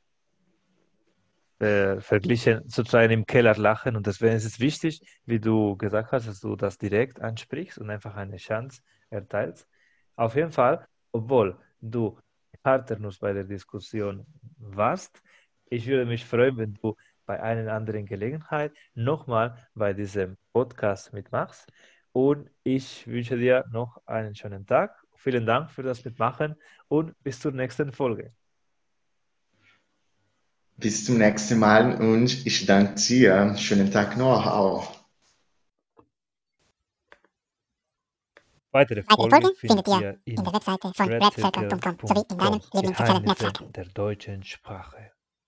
äh, 1.60 2.00
verglichen, 2.02 2.62
sozusagen 2.68 3.12
im 3.12 3.26
Keller 3.26 3.56
lachen. 3.56 3.96
Und 3.96 4.08
deswegen 4.08 4.36
ist 4.36 4.46
es 4.46 4.60
wichtig, 4.60 5.02
wie 5.26 5.40
du 5.40 5.76
gesagt 5.78 6.12
hast, 6.12 6.28
dass 6.28 6.40
du 6.40 6.56
das 6.56 6.78
direkt 6.78 7.20
ansprichst 7.22 7.78
und 7.80 7.90
einfach 7.90 8.16
eine 8.16 8.38
Chance 8.38 8.82
erteilst. 9.10 9.68
Auf 10.16 10.36
jeden 10.36 10.52
Fall, 10.52 10.88
obwohl 11.12 11.58
du 11.82 12.20
harter 12.64 13.00
Nuss 13.00 13.20
bei 13.20 13.34
der 13.34 13.44
Diskussion 13.44 14.26
warst, 14.58 15.22
ich 15.70 15.88
würde 15.88 16.06
mich 16.06 16.26
freuen, 16.26 16.58
wenn 16.58 16.74
du 16.76 16.96
bei 17.26 17.42
einer 17.42 17.74
anderen 17.74 18.06
Gelegenheit 18.06 18.72
nochmal 18.94 19.58
bei 19.76 19.94
diesem 19.94 20.38
Podcast 20.54 21.14
mitmachst. 21.14 21.68
Und 22.14 22.50
ich 22.64 23.06
wünsche 23.06 23.38
dir 23.38 23.66
noch 23.72 24.02
einen 24.06 24.34
schönen 24.34 24.66
Tag. 24.66 24.96
Vielen 25.16 25.46
Dank 25.46 25.70
für 25.72 25.84
das 25.84 26.04
Mitmachen 26.06 26.56
und 26.88 27.14
bis 27.24 27.40
zur 27.40 27.52
nächsten 27.52 27.92
Folge. 27.92 28.34
Bis 30.78 31.06
zum 31.06 31.18
nächsten 31.18 31.58
Mal 31.58 32.00
und 32.00 32.46
ich 32.46 32.66
danke 32.68 32.96
dir. 32.96 33.56
Schönen 33.58 33.92
Tag 33.92 34.16
noch 34.16 34.46
auch. 34.46 34.96
Weitere 38.72 39.02
Folgen 39.02 39.56
findet 39.56 39.88
ihr 39.88 40.20
in 40.26 40.36
der 40.36 40.54
Webseite 40.54 40.92
von 40.94 41.10
redcircle.com 41.10 41.98
sowie 42.08 42.24
in 42.30 42.38
deinem 42.38 42.62
Lieblingssozialen 42.74 43.24
Netzwerk 43.24 43.74
der 43.74 43.86
deutschen 43.86 44.44
Sprache. 44.44 45.17